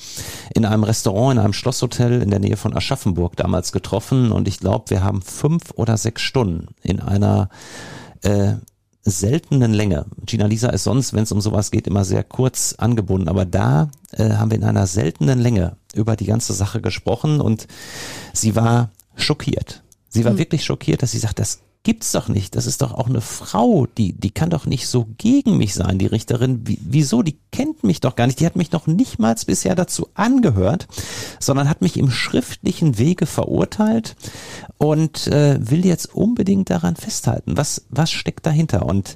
[0.54, 4.32] in einem Restaurant, in einem Schlosshotel in der Nähe von Aschaffenburg damals getroffen.
[4.32, 7.50] Und ich glaube, wir haben fünf oder sechs Stunden in einer
[8.22, 8.54] äh,
[9.04, 10.06] seltenen Länge.
[10.26, 13.30] Gina Lisa ist sonst, wenn es um sowas geht, immer sehr kurz angebunden.
[13.30, 17.68] Aber da äh, haben wir in einer seltenen Länge über die ganze Sache gesprochen und
[18.34, 19.84] sie war schockiert.
[20.10, 22.56] Sie war wirklich schockiert, dass sie sagt, das gibt's doch nicht.
[22.56, 25.98] Das ist doch auch eine Frau, die, die kann doch nicht so gegen mich sein,
[25.98, 26.68] die Richterin.
[26.68, 27.24] Wie, wieso?
[27.24, 28.40] Die kennt mich doch gar nicht.
[28.40, 30.88] Die hat mich noch nicht mal bisher dazu angehört,
[31.40, 34.16] sondern hat mich im schriftlichen Wege verurteilt
[34.78, 37.56] und äh, will jetzt unbedingt daran festhalten.
[37.56, 38.86] Was, was steckt dahinter?
[38.86, 39.16] Und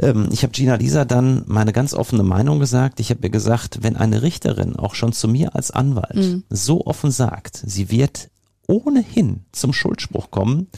[0.00, 2.98] ähm, ich habe Gina Lisa dann meine ganz offene Meinung gesagt.
[3.00, 7.10] Ich habe ihr gesagt, wenn eine Richterin auch schon zu mir als Anwalt so offen
[7.10, 8.30] sagt, sie wird
[8.66, 10.68] ohnehin zum Schuldspruch kommen,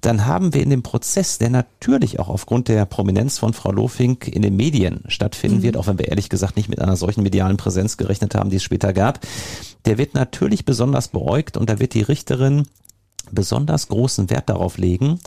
[0.00, 4.28] dann haben wir in dem Prozess, der natürlich auch aufgrund der Prominenz von Frau Lofink
[4.28, 7.56] in den Medien stattfinden wird, auch wenn wir ehrlich gesagt nicht mit einer solchen medialen
[7.56, 9.20] Präsenz gerechnet haben, die es später gab,
[9.84, 12.64] der wird natürlich besonders beäugt und da wird die Richterin
[13.30, 15.18] besonders großen Wert darauf legen,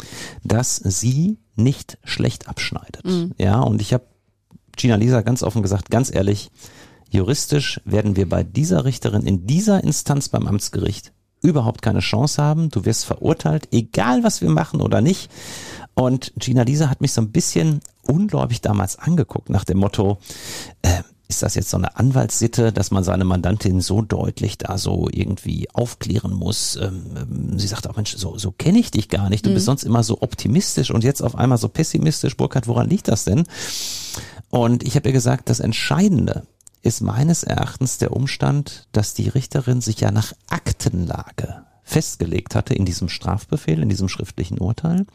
[0.44, 3.04] dass sie nicht schlecht abschneidet.
[3.38, 4.06] Ja, und ich habe
[4.76, 6.52] Gina Lisa ganz offen gesagt, ganz ehrlich,
[7.10, 12.70] juristisch werden wir bei dieser Richterin in dieser Instanz beim Amtsgericht überhaupt keine Chance haben.
[12.70, 15.30] Du wirst verurteilt, egal was wir machen oder nicht.
[15.94, 20.18] Und Gina Lisa hat mich so ein bisschen ungläubig damals angeguckt nach dem Motto,
[20.82, 25.08] äh, ist das jetzt so eine Anwaltssitte, dass man seine Mandantin so deutlich da so
[25.12, 26.76] irgendwie aufklären muss?
[26.76, 29.46] Ähm, ähm, sie sagt auch, Mensch, so, so kenne ich dich gar nicht.
[29.46, 32.38] Du bist sonst immer so optimistisch und jetzt auf einmal so pessimistisch.
[32.38, 33.44] Burkhard, woran liegt das denn?
[34.50, 36.44] Und ich habe ihr gesagt, das Entscheidende
[36.86, 42.86] ist meines Erachtens der Umstand, dass die Richterin sich ja nach Aktenlage festgelegt hatte in
[42.86, 45.06] diesem Strafbefehl, in diesem schriftlichen Urteil.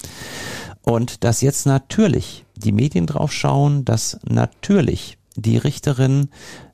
[0.82, 6.28] Und dass jetzt natürlich die Medien drauf schauen, dass natürlich die Richterin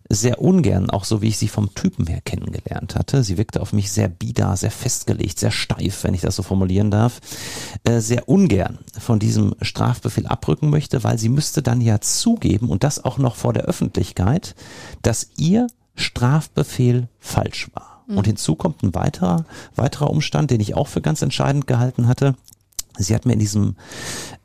[0.09, 3.25] sehr ungern, auch so wie ich sie vom Typen her kennengelernt hatte.
[3.25, 6.91] Sie wirkte auf mich sehr bieder, sehr festgelegt, sehr steif, wenn ich das so formulieren
[6.91, 7.21] darf.
[7.85, 12.85] Äh, sehr ungern von diesem Strafbefehl abrücken möchte, weil sie müsste dann ja zugeben und
[12.85, 14.55] das auch noch vor der Öffentlichkeit,
[15.03, 18.05] dass ihr Strafbefehl falsch war.
[18.07, 18.19] Mhm.
[18.19, 19.45] Und hinzu kommt ein weiterer,
[19.75, 22.35] weiterer Umstand, den ich auch für ganz entscheidend gehalten hatte.
[22.99, 23.77] Sie hat mir in diesem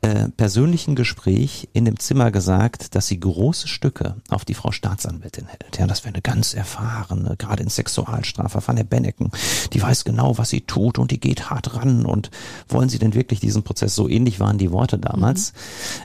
[0.02, 5.46] äh, persönlichen Gespräch in dem Zimmer gesagt, dass sie große Stücke auf die Frau Staatsanwältin
[5.46, 5.78] hält.
[5.78, 9.30] Ja, das wäre eine ganz erfahrene, gerade in Sexualstrafverfahren, der Bennecken.
[9.72, 12.04] Die weiß genau, was sie tut und die geht hart ran.
[12.04, 12.30] Und
[12.68, 13.94] wollen Sie denn wirklich diesen Prozess?
[13.94, 15.52] So ähnlich waren die Worte damals.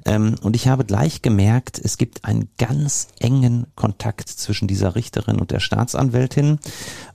[0.06, 0.12] Mhm.
[0.12, 5.40] Ähm, und ich habe gleich gemerkt, es gibt einen ganz engen Kontakt zwischen dieser Richterin
[5.40, 6.60] und der Staatsanwältin.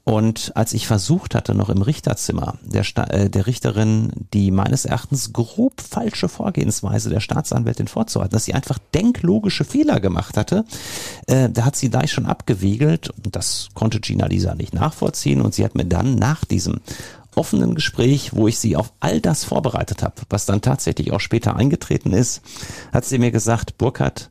[0.05, 4.85] Und als ich versucht hatte, noch im Richterzimmer der, Sta äh, der Richterin die meines
[4.85, 10.65] Erachtens grob falsche Vorgehensweise der Staatsanwältin vorzuhalten, dass sie einfach denklogische Fehler gemacht hatte,
[11.29, 15.65] äh, da hat sie gleich schon abgewiegelt das konnte Gina Lisa nicht nachvollziehen und sie
[15.65, 16.81] hat mir dann nach diesem
[17.35, 21.57] offenen Gespräch, wo ich sie auf all das vorbereitet habe, was dann tatsächlich auch später
[21.57, 22.43] eingetreten ist,
[22.93, 24.31] hat sie mir gesagt, Burkhard,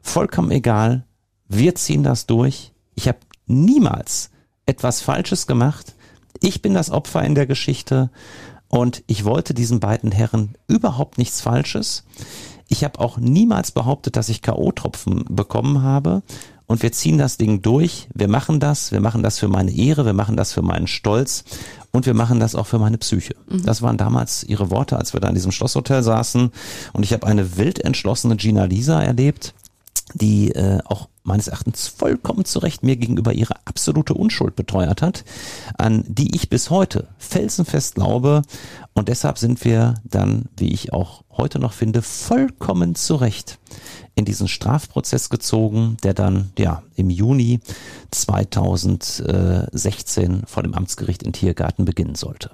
[0.00, 1.04] vollkommen egal,
[1.48, 2.72] wir ziehen das durch.
[2.94, 4.30] Ich habe niemals
[4.66, 5.94] etwas Falsches gemacht.
[6.40, 8.10] Ich bin das Opfer in der Geschichte
[8.68, 12.04] und ich wollte diesen beiden Herren überhaupt nichts Falsches.
[12.68, 16.22] Ich habe auch niemals behauptet, dass ich KO-Tropfen bekommen habe.
[16.66, 18.08] Und wir ziehen das Ding durch.
[18.14, 18.92] Wir machen das.
[18.92, 20.06] Wir machen das für meine Ehre.
[20.06, 21.44] Wir machen das für meinen Stolz.
[21.90, 23.34] Und wir machen das auch für meine Psyche.
[23.46, 23.64] Mhm.
[23.64, 26.50] Das waren damals ihre Worte, als wir da in diesem Schlosshotel saßen.
[26.94, 29.52] Und ich habe eine wild entschlossene Gina Lisa erlebt,
[30.14, 35.24] die äh, auch meines Erachtens vollkommen zu Recht mir gegenüber ihre absolute Unschuld beteuert hat,
[35.78, 38.42] an die ich bis heute felsenfest glaube.
[38.94, 43.58] Und deshalb sind wir dann, wie ich auch heute noch finde, vollkommen zu Recht
[44.14, 47.60] in diesen Strafprozess gezogen, der dann ja im Juni
[48.10, 52.50] 2016 vor dem Amtsgericht in Tiergarten beginnen sollte.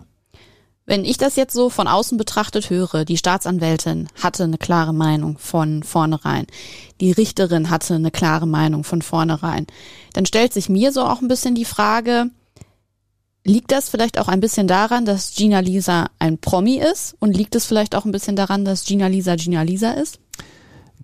[0.88, 5.36] Wenn ich das jetzt so von außen betrachtet höre, die Staatsanwältin hatte eine klare Meinung
[5.36, 6.46] von vornherein,
[7.02, 9.66] die Richterin hatte eine klare Meinung von vornherein,
[10.14, 12.30] dann stellt sich mir so auch ein bisschen die Frage,
[13.44, 17.16] liegt das vielleicht auch ein bisschen daran, dass Gina Lisa ein Promi ist?
[17.18, 20.18] Und liegt es vielleicht auch ein bisschen daran, dass Gina Lisa Gina Lisa ist?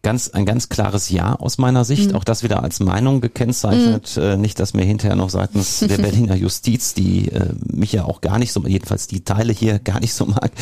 [0.05, 2.11] Ganz, ein ganz klares Ja aus meiner Sicht.
[2.11, 2.17] Mhm.
[2.17, 4.17] Auch das wieder als Meinung gekennzeichnet.
[4.17, 4.23] Mhm.
[4.23, 8.21] Äh, nicht, dass mir hinterher noch seitens der Berliner Justiz, die äh, mich ja auch
[8.21, 10.53] gar nicht so, jedenfalls die Teile hier gar nicht so mag,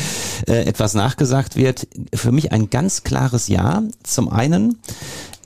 [0.47, 1.87] äh, etwas nachgesagt wird.
[2.15, 3.83] Für mich ein ganz klares Ja.
[4.01, 4.79] Zum einen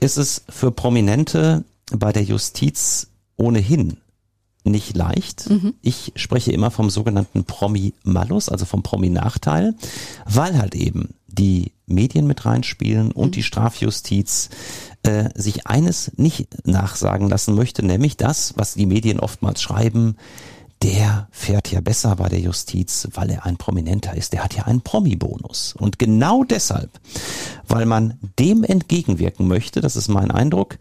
[0.00, 3.98] ist es für Prominente bei der Justiz ohnehin
[4.68, 5.48] nicht leicht.
[5.50, 5.74] Mhm.
[5.82, 9.74] Ich spreche immer vom sogenannten Promi-Malus, also vom Promi-Nachteil,
[10.24, 13.32] weil halt eben die Medien mit reinspielen und mhm.
[13.32, 14.50] die Strafjustiz
[15.02, 20.16] äh, sich eines nicht nachsagen lassen möchte, nämlich das, was die Medien oftmals schreiben,
[20.82, 24.32] der fährt ja besser bei der Justiz, weil er ein Prominenter ist.
[24.32, 25.74] Der hat ja einen Promi-Bonus.
[25.78, 26.90] Und genau deshalb,
[27.66, 30.78] weil man dem entgegenwirken möchte, das ist mein Eindruck,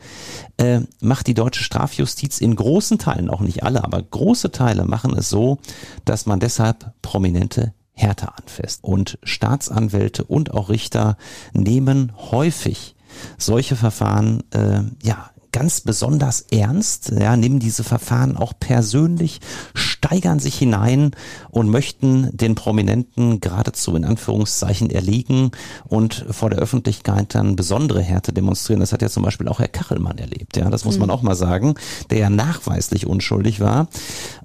[0.57, 5.15] äh, macht die deutsche Strafjustiz in großen Teilen, auch nicht alle, aber große Teile machen
[5.17, 5.57] es so,
[6.05, 8.83] dass man deshalb Prominente härter anfasst.
[8.83, 11.17] Und Staatsanwälte und auch Richter
[11.53, 12.95] nehmen häufig
[13.37, 19.39] solche Verfahren äh, ja ganz besonders ernst, ja, nehmen diese Verfahren auch persönlich,
[19.73, 21.15] steigern sich hinein
[21.49, 25.49] und möchten den Prominenten geradezu in Anführungszeichen erliegen
[25.87, 28.81] und vor der Öffentlichkeit dann besondere Härte demonstrieren.
[28.81, 31.15] Das hat ja zum Beispiel auch Herr Kachelmann erlebt, ja, das muss man mhm.
[31.15, 31.73] auch mal sagen,
[32.11, 33.87] der ja nachweislich unschuldig war.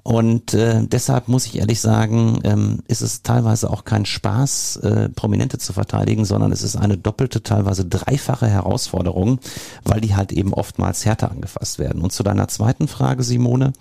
[0.01, 5.09] Und äh, deshalb muss ich ehrlich sagen, ähm, ist es teilweise auch kein Spaß, äh,
[5.09, 9.39] Prominente zu verteidigen, sondern es ist eine doppelte, teilweise dreifache Herausforderung,
[9.83, 12.01] weil die halt eben oftmals härter angefasst werden.
[12.01, 13.73] Und zu deiner zweiten Frage, Simone,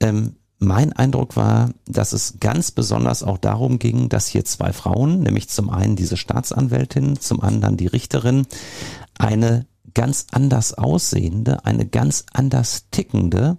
[0.00, 5.20] ähm, mein Eindruck war, dass es ganz besonders auch darum ging, dass hier zwei Frauen,
[5.20, 8.46] nämlich zum einen diese Staatsanwältin, zum anderen die Richterin,
[9.18, 13.56] eine ganz anders aussehende, eine ganz anders tickende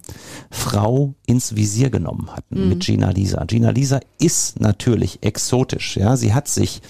[0.51, 2.69] Frau ins Visier genommen hatten mhm.
[2.69, 3.43] mit Gina Lisa.
[3.45, 6.15] Gina Lisa ist natürlich exotisch, ja.
[6.15, 6.81] Sie hat sich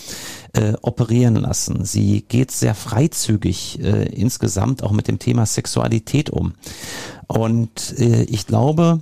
[0.54, 1.86] äh, operieren lassen.
[1.86, 6.54] Sie geht sehr freizügig äh, insgesamt auch mit dem Thema Sexualität um.
[7.28, 9.02] Und äh, ich glaube,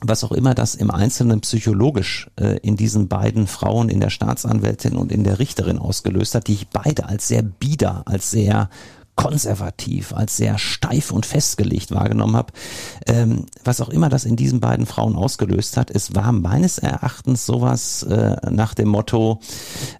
[0.00, 4.96] was auch immer das im Einzelnen psychologisch äh, in diesen beiden Frauen, in der Staatsanwältin
[4.96, 8.68] und in der Richterin ausgelöst hat, die ich beide als sehr bieder, als sehr
[9.16, 12.52] konservativ, als sehr steif und festgelegt wahrgenommen habe.
[13.06, 17.46] Ähm, was auch immer das in diesen beiden Frauen ausgelöst hat, es war meines Erachtens
[17.46, 19.40] sowas äh, nach dem Motto,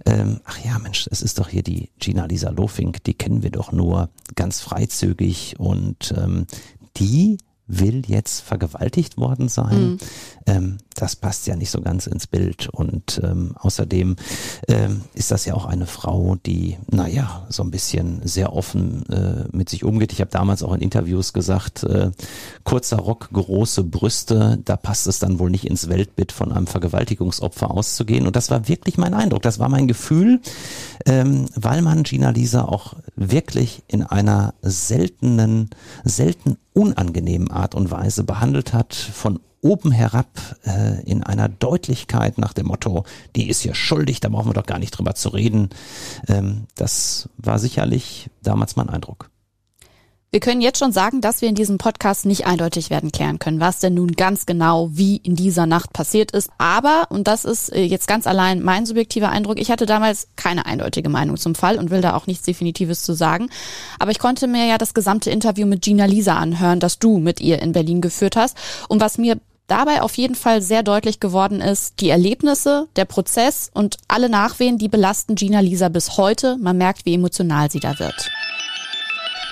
[0.06, 3.50] ähm, ach ja Mensch, es ist doch hier die Gina Lisa Lofink, die kennen wir
[3.50, 6.46] doch nur ganz freizügig und ähm,
[6.96, 9.90] die will jetzt vergewaltigt worden sein.
[9.92, 9.98] Mhm.
[10.46, 12.68] Ähm, das passt ja nicht so ganz ins Bild.
[12.68, 14.16] Und ähm, außerdem
[14.68, 19.44] ähm, ist das ja auch eine Frau, die, naja, so ein bisschen sehr offen äh,
[19.52, 20.12] mit sich umgeht.
[20.12, 22.10] Ich habe damals auch in Interviews gesagt, äh,
[22.64, 27.70] kurzer Rock, große Brüste, da passt es dann wohl nicht ins Weltbild von einem Vergewaltigungsopfer
[27.70, 28.26] auszugehen.
[28.26, 30.40] Und das war wirklich mein Eindruck, das war mein Gefühl,
[31.06, 35.70] ähm, weil man Gina Lisa auch wirklich in einer seltenen,
[36.04, 40.28] selten unangenehmen Art und Weise behandelt hat, von oben herab
[40.66, 43.04] äh, in einer Deutlichkeit nach dem Motto,
[43.34, 45.70] die ist ja schuldig, da brauchen wir doch gar nicht drüber zu reden.
[46.28, 49.30] Ähm, das war sicherlich damals mein Eindruck.
[50.34, 53.60] Wir können jetzt schon sagen, dass wir in diesem Podcast nicht eindeutig werden klären können,
[53.60, 56.50] was denn nun ganz genau wie in dieser Nacht passiert ist.
[56.58, 60.66] Aber, und das ist äh, jetzt ganz allein mein subjektiver Eindruck, ich hatte damals keine
[60.66, 63.48] eindeutige Meinung zum Fall und will da auch nichts Definitives zu sagen.
[64.00, 67.40] Aber ich konnte mir ja das gesamte Interview mit Gina Lisa anhören, das du mit
[67.40, 68.56] ihr in Berlin geführt hast.
[68.88, 73.70] Und was mir dabei auf jeden Fall sehr deutlich geworden ist, die Erlebnisse, der Prozess
[73.72, 76.56] und alle Nachwehen, die belasten Gina Lisa bis heute.
[76.58, 78.30] Man merkt, wie emotional sie da wird.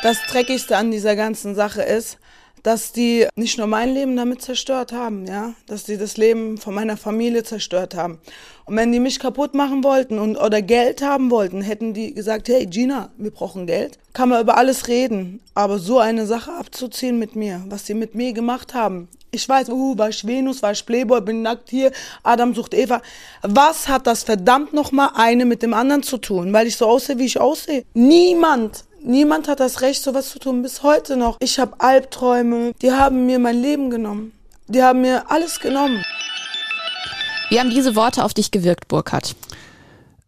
[0.03, 2.19] Das Dreckigste an dieser ganzen Sache ist,
[2.63, 6.75] dass die nicht nur mein Leben damit zerstört haben, ja, dass die das Leben von
[6.75, 8.21] meiner Familie zerstört haben.
[8.65, 12.49] Und wenn die mich kaputt machen wollten und oder Geld haben wollten, hätten die gesagt,
[12.49, 13.99] hey Gina, wir brauchen Geld.
[14.13, 18.15] Kann man über alles reden, aber so eine Sache abzuziehen mit mir, was die mit
[18.15, 19.09] mir gemacht haben.
[19.35, 21.91] Ich weiß, uh, war ich Venus, war ich Playboy, bin nackt hier,
[22.23, 23.01] Adam sucht Eva.
[23.41, 26.53] Was hat das verdammt nochmal eine mit dem anderen zu tun?
[26.53, 27.85] Weil ich so aussehe, wie ich aussehe?
[27.95, 31.37] Niemand Niemand hat das Recht, sowas zu tun, bis heute noch.
[31.41, 34.33] Ich habe Albträume, die haben mir mein Leben genommen.
[34.69, 36.05] Die haben mir alles genommen.
[37.51, 39.35] Wie haben diese Worte auf dich gewirkt, Burkhard?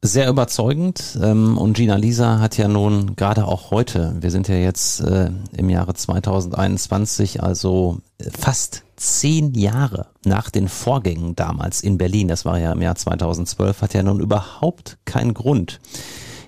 [0.03, 1.17] Sehr überzeugend.
[1.23, 5.31] Ähm, und Gina Lisa hat ja nun gerade auch heute, wir sind ja jetzt äh,
[5.57, 7.99] im Jahre 2021, also
[8.39, 13.81] fast zehn Jahre nach den Vorgängen damals in Berlin, das war ja im Jahr 2012,
[13.81, 15.81] hat ja nun überhaupt keinen Grund,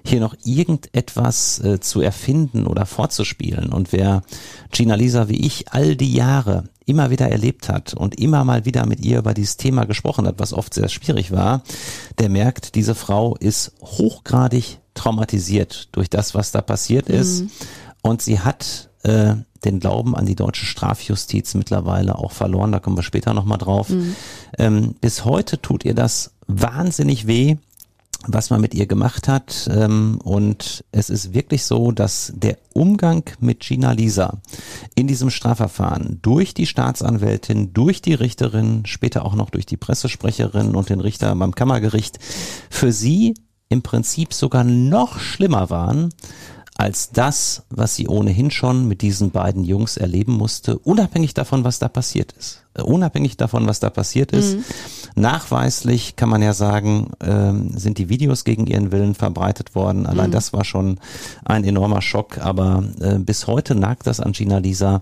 [0.09, 3.73] hier noch irgendetwas äh, zu erfinden oder vorzuspielen.
[3.73, 4.23] Und wer
[4.71, 8.87] Gina Lisa wie ich all die Jahre immer wieder erlebt hat und immer mal wieder
[8.87, 11.63] mit ihr über dieses Thema gesprochen hat, was oft sehr schwierig war,
[12.19, 17.43] der merkt, diese Frau ist hochgradig traumatisiert durch das, was da passiert ist.
[17.43, 17.51] Mhm.
[18.03, 19.35] Und sie hat äh,
[19.65, 22.73] den Glauben an die deutsche Strafjustiz mittlerweile auch verloren.
[22.73, 23.89] Da kommen wir später nochmal drauf.
[23.89, 24.17] Mhm.
[24.59, 27.57] Ähm, bis heute tut ihr das wahnsinnig weh
[28.27, 29.69] was man mit ihr gemacht hat.
[29.73, 34.41] Ähm, und es ist wirklich so, dass der Umgang mit Gina Lisa
[34.95, 40.75] in diesem Strafverfahren durch die Staatsanwältin, durch die Richterin, später auch noch durch die Pressesprecherin
[40.75, 42.19] und den Richter beim Kammergericht
[42.71, 43.35] für sie
[43.69, 46.11] im Prinzip sogar noch schlimmer waren
[46.79, 51.79] als das, was sie ohnehin schon mit diesen beiden Jungs erleben musste, unabhängig davon, was
[51.79, 52.63] da passiert ist.
[52.75, 54.57] Äh, unabhängig davon, was da passiert ist.
[54.57, 54.65] Mhm.
[55.15, 60.07] Nachweislich kann man ja sagen, ähm, sind die Videos gegen ihren Willen verbreitet worden.
[60.07, 60.33] Allein mhm.
[60.35, 60.99] das war schon
[61.45, 62.39] ein enormer Schock.
[62.39, 65.01] Aber äh, bis heute nagt das an Gina Lisa.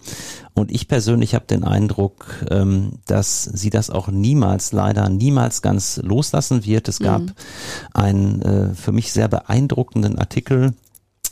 [0.55, 6.01] Und ich persönlich habe den Eindruck, ähm, dass sie das auch niemals, leider niemals ganz
[6.03, 6.89] loslassen wird.
[6.89, 7.33] Es gab mhm.
[7.93, 10.75] einen äh, für mich sehr beeindruckenden Artikel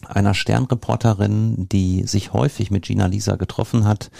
[0.09, 4.11] einer Sternreporterin, die sich häufig mit Gina Lisa getroffen hat.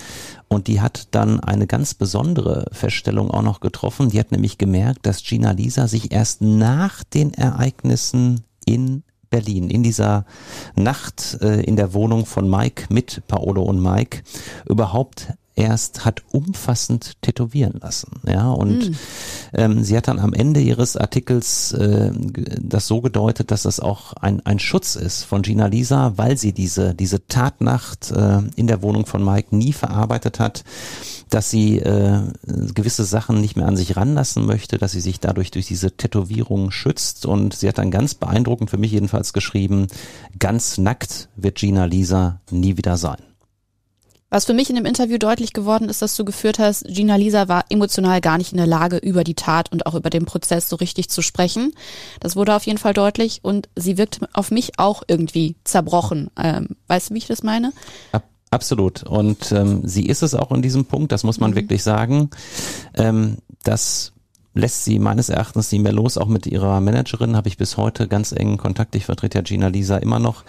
[0.49, 4.11] Und die hat dann eine ganz besondere Feststellung auch noch getroffen.
[4.11, 9.83] Die hat nämlich gemerkt, dass Gina Lisa sich erst nach den Ereignissen in Berlin, in
[9.83, 10.26] dieser
[10.76, 14.22] Nacht äh, in der Wohnung von Mike mit Paolo und Mike
[14.68, 18.21] überhaupt erst hat umfassend tätowieren lassen.
[18.27, 18.97] Ja, und mhm.
[19.53, 22.11] ähm, sie hat dann am Ende ihres Artikels äh,
[22.61, 26.53] das so gedeutet, dass das auch ein, ein Schutz ist von Gina Lisa, weil sie
[26.53, 30.65] diese, diese Tatnacht äh, in der Wohnung von Mike nie verarbeitet hat,
[31.29, 32.21] dass sie äh,
[32.75, 36.71] gewisse Sachen nicht mehr an sich ranlassen möchte, dass sie sich dadurch durch diese Tätowierung
[36.71, 37.27] schützt.
[37.27, 39.89] Und sie hat dann ganz beeindruckend für mich jedenfalls geschrieben,
[40.39, 43.19] ganz nackt wird Gina Lisa nie wieder sein.
[44.33, 47.49] Was für mich in dem Interview deutlich geworden ist, dass du geführt hast, Gina Lisa
[47.49, 50.70] war emotional gar nicht in der Lage, über die Tat und auch über den Prozess
[50.70, 51.74] so richtig zu sprechen.
[52.18, 56.30] Das wurde auf jeden Fall deutlich und sie wirkt auf mich auch irgendwie zerbrochen.
[56.39, 57.74] Ähm, weißt du, wie ich das meine?
[58.12, 59.03] Ab absolut.
[59.03, 61.57] Und ähm, sie ist es auch in diesem Punkt, das muss man mhm.
[61.57, 62.30] wirklich sagen,
[62.95, 64.14] ähm, dass
[64.55, 66.16] lässt sie meines Erachtens nie mehr los.
[66.16, 68.95] Auch mit ihrer Managerin habe ich bis heute ganz engen Kontakt.
[68.95, 70.45] Ich vertrete ja Gina Lisa immer noch.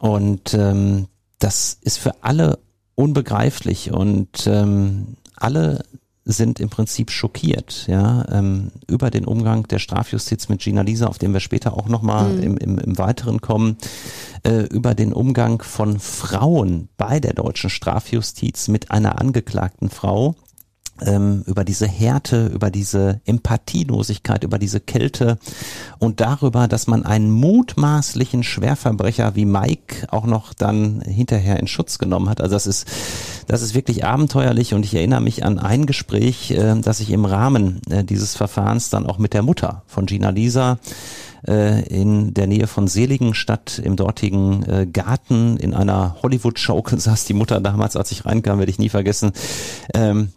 [0.00, 1.06] Und ähm,
[1.38, 2.58] das ist für alle
[2.96, 5.84] unbegreiflich und ähm, alle
[6.28, 11.18] sind im Prinzip schockiert, ja, ähm, über den Umgang der Strafjustiz mit Gina Lisa, auf
[11.18, 12.42] den wir später auch nochmal mhm.
[12.42, 13.76] im, im, im Weiteren kommen,
[14.42, 20.34] äh, über den Umgang von Frauen bei der deutschen Strafjustiz mit einer angeklagten Frau
[21.04, 25.38] ähm, über diese Härte, über diese Empathielosigkeit, über diese Kälte
[25.98, 31.98] und darüber, dass man einen mutmaßlichen Schwerverbrecher wie Mike auch noch dann hinterher in Schutz
[31.98, 32.40] genommen hat.
[32.40, 32.86] Also das ist,
[33.46, 37.24] das ist wirklich abenteuerlich und ich erinnere mich an ein Gespräch, äh, das ich im
[37.24, 40.78] Rahmen äh, dieses Verfahrens dann auch mit der Mutter von Gina Lisa
[41.46, 47.34] äh, in der Nähe von Seligenstadt im dortigen äh, Garten in einer Hollywood-Show saß die
[47.34, 49.32] Mutter damals, als ich reinkam, werde ich nie vergessen.
[49.94, 50.32] Ähm,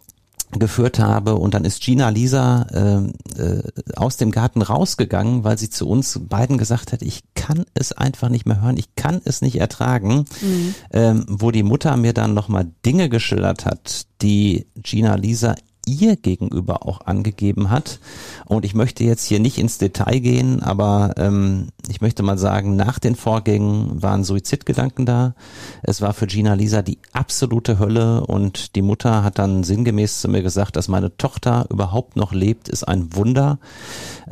[0.52, 3.62] geführt habe und dann ist Gina Lisa äh, äh,
[3.96, 8.28] aus dem Garten rausgegangen, weil sie zu uns beiden gesagt hat, ich kann es einfach
[8.28, 10.74] nicht mehr hören, ich kann es nicht ertragen, mhm.
[10.92, 15.54] ähm, wo die Mutter mir dann nochmal Dinge geschildert hat, die Gina Lisa
[15.90, 17.98] ihr gegenüber auch angegeben hat.
[18.46, 22.76] Und ich möchte jetzt hier nicht ins Detail gehen, aber ähm, ich möchte mal sagen,
[22.76, 25.34] nach den Vorgängen waren Suizidgedanken da.
[25.82, 30.28] Es war für Gina Lisa die absolute Hölle und die Mutter hat dann sinngemäß zu
[30.28, 33.58] mir gesagt, dass meine Tochter überhaupt noch lebt, ist ein Wunder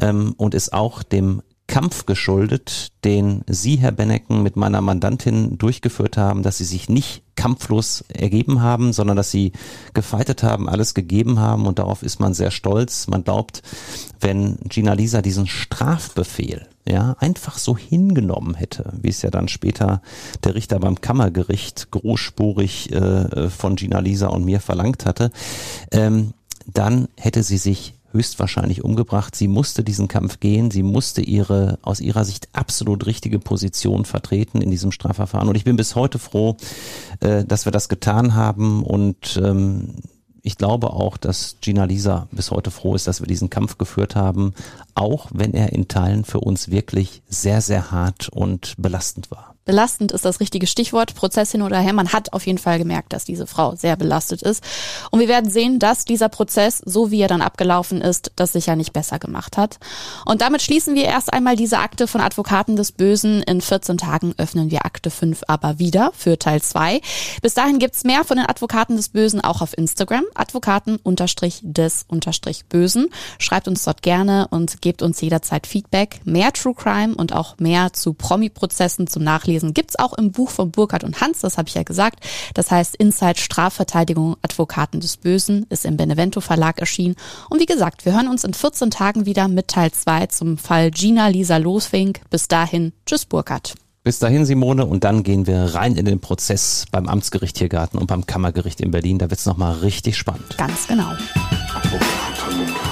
[0.01, 6.17] ähm, und ist auch dem Kampf geschuldet, den Sie, Herr Bennecken, mit meiner Mandantin durchgeführt
[6.17, 9.53] haben, dass Sie sich nicht kampflos ergeben haben, sondern dass Sie
[9.93, 13.07] gefeitet haben, alles gegeben haben und darauf ist man sehr stolz.
[13.07, 13.63] Man glaubt,
[14.19, 20.01] wenn Gina Lisa diesen Strafbefehl ja, einfach so hingenommen hätte, wie es ja dann später
[20.45, 25.31] der Richter beim Kammergericht großspurig äh, von Gina Lisa und mir verlangt hatte,
[25.93, 26.33] ähm,
[26.67, 29.37] dann hätte sie sich höchstwahrscheinlich umgebracht.
[29.37, 30.71] Sie musste diesen Kampf gehen.
[30.71, 35.49] Sie musste ihre aus ihrer Sicht absolut richtige Position vertreten in diesem Strafverfahren.
[35.49, 36.57] Und ich bin bis heute froh,
[37.21, 38.83] äh, dass wir das getan haben.
[38.83, 39.95] Und ähm,
[40.43, 44.17] ich glaube auch, dass Gina Lisa bis heute froh ist, dass wir diesen Kampf geführt
[44.17, 44.55] haben,
[44.95, 49.58] auch wenn er in Teilen für uns wirklich sehr, sehr hart und belastend war.
[49.69, 51.15] Belastend ist das richtige Stichwort.
[51.15, 51.93] Prozess hin oder her.
[51.93, 54.65] Man hat auf jeden Fall gemerkt, dass diese Frau sehr belastet ist.
[55.11, 58.77] Und wir werden sehen, dass dieser Prozess, so wie er dann abgelaufen ist, das sicher
[58.77, 59.79] nicht besser gemacht hat.
[60.25, 63.43] Und damit schließen wir erst einmal diese Akte von Advokaten des Bösen.
[63.43, 67.03] In 14 Tagen öffnen wir Akte 5 aber wieder für Teil 2.
[67.43, 70.25] Bis dahin gibt's mehr von den Advokaten des Bösen auch auf Instagram.
[70.35, 72.07] Advokaten des
[72.71, 73.09] Bösen.
[73.39, 76.23] Schreibt uns dort gerne und gebt uns jederzeit Feedback.
[76.25, 79.75] Mehr True Crime und auch mehr zu Promi-Prozessen zum Nachlesen nachlesen.
[79.75, 82.25] Gibt's auch im Buch von Burkhard und Hans, das habe ich ja gesagt.
[82.55, 87.17] Das heißt Inside Strafverteidigung Advokaten des Bösen ist im Benevento Verlag erschienen.
[87.51, 90.91] Und wie gesagt, wir hören uns in 14 Tagen wieder mit Teil 2 zum Fall
[90.91, 92.21] Gina Lisa Loswink.
[92.31, 93.75] Bis dahin, tschüss Burkhard.
[94.05, 98.07] Bis dahin, Simone, und dann gehen wir rein in den Prozess beim Amtsgericht Tiergarten und
[98.07, 99.19] beim Kammergericht in Berlin.
[99.19, 100.57] Da wird's nochmal richtig spannend.
[100.57, 101.11] Ganz genau.
[101.11, 102.88] Müssen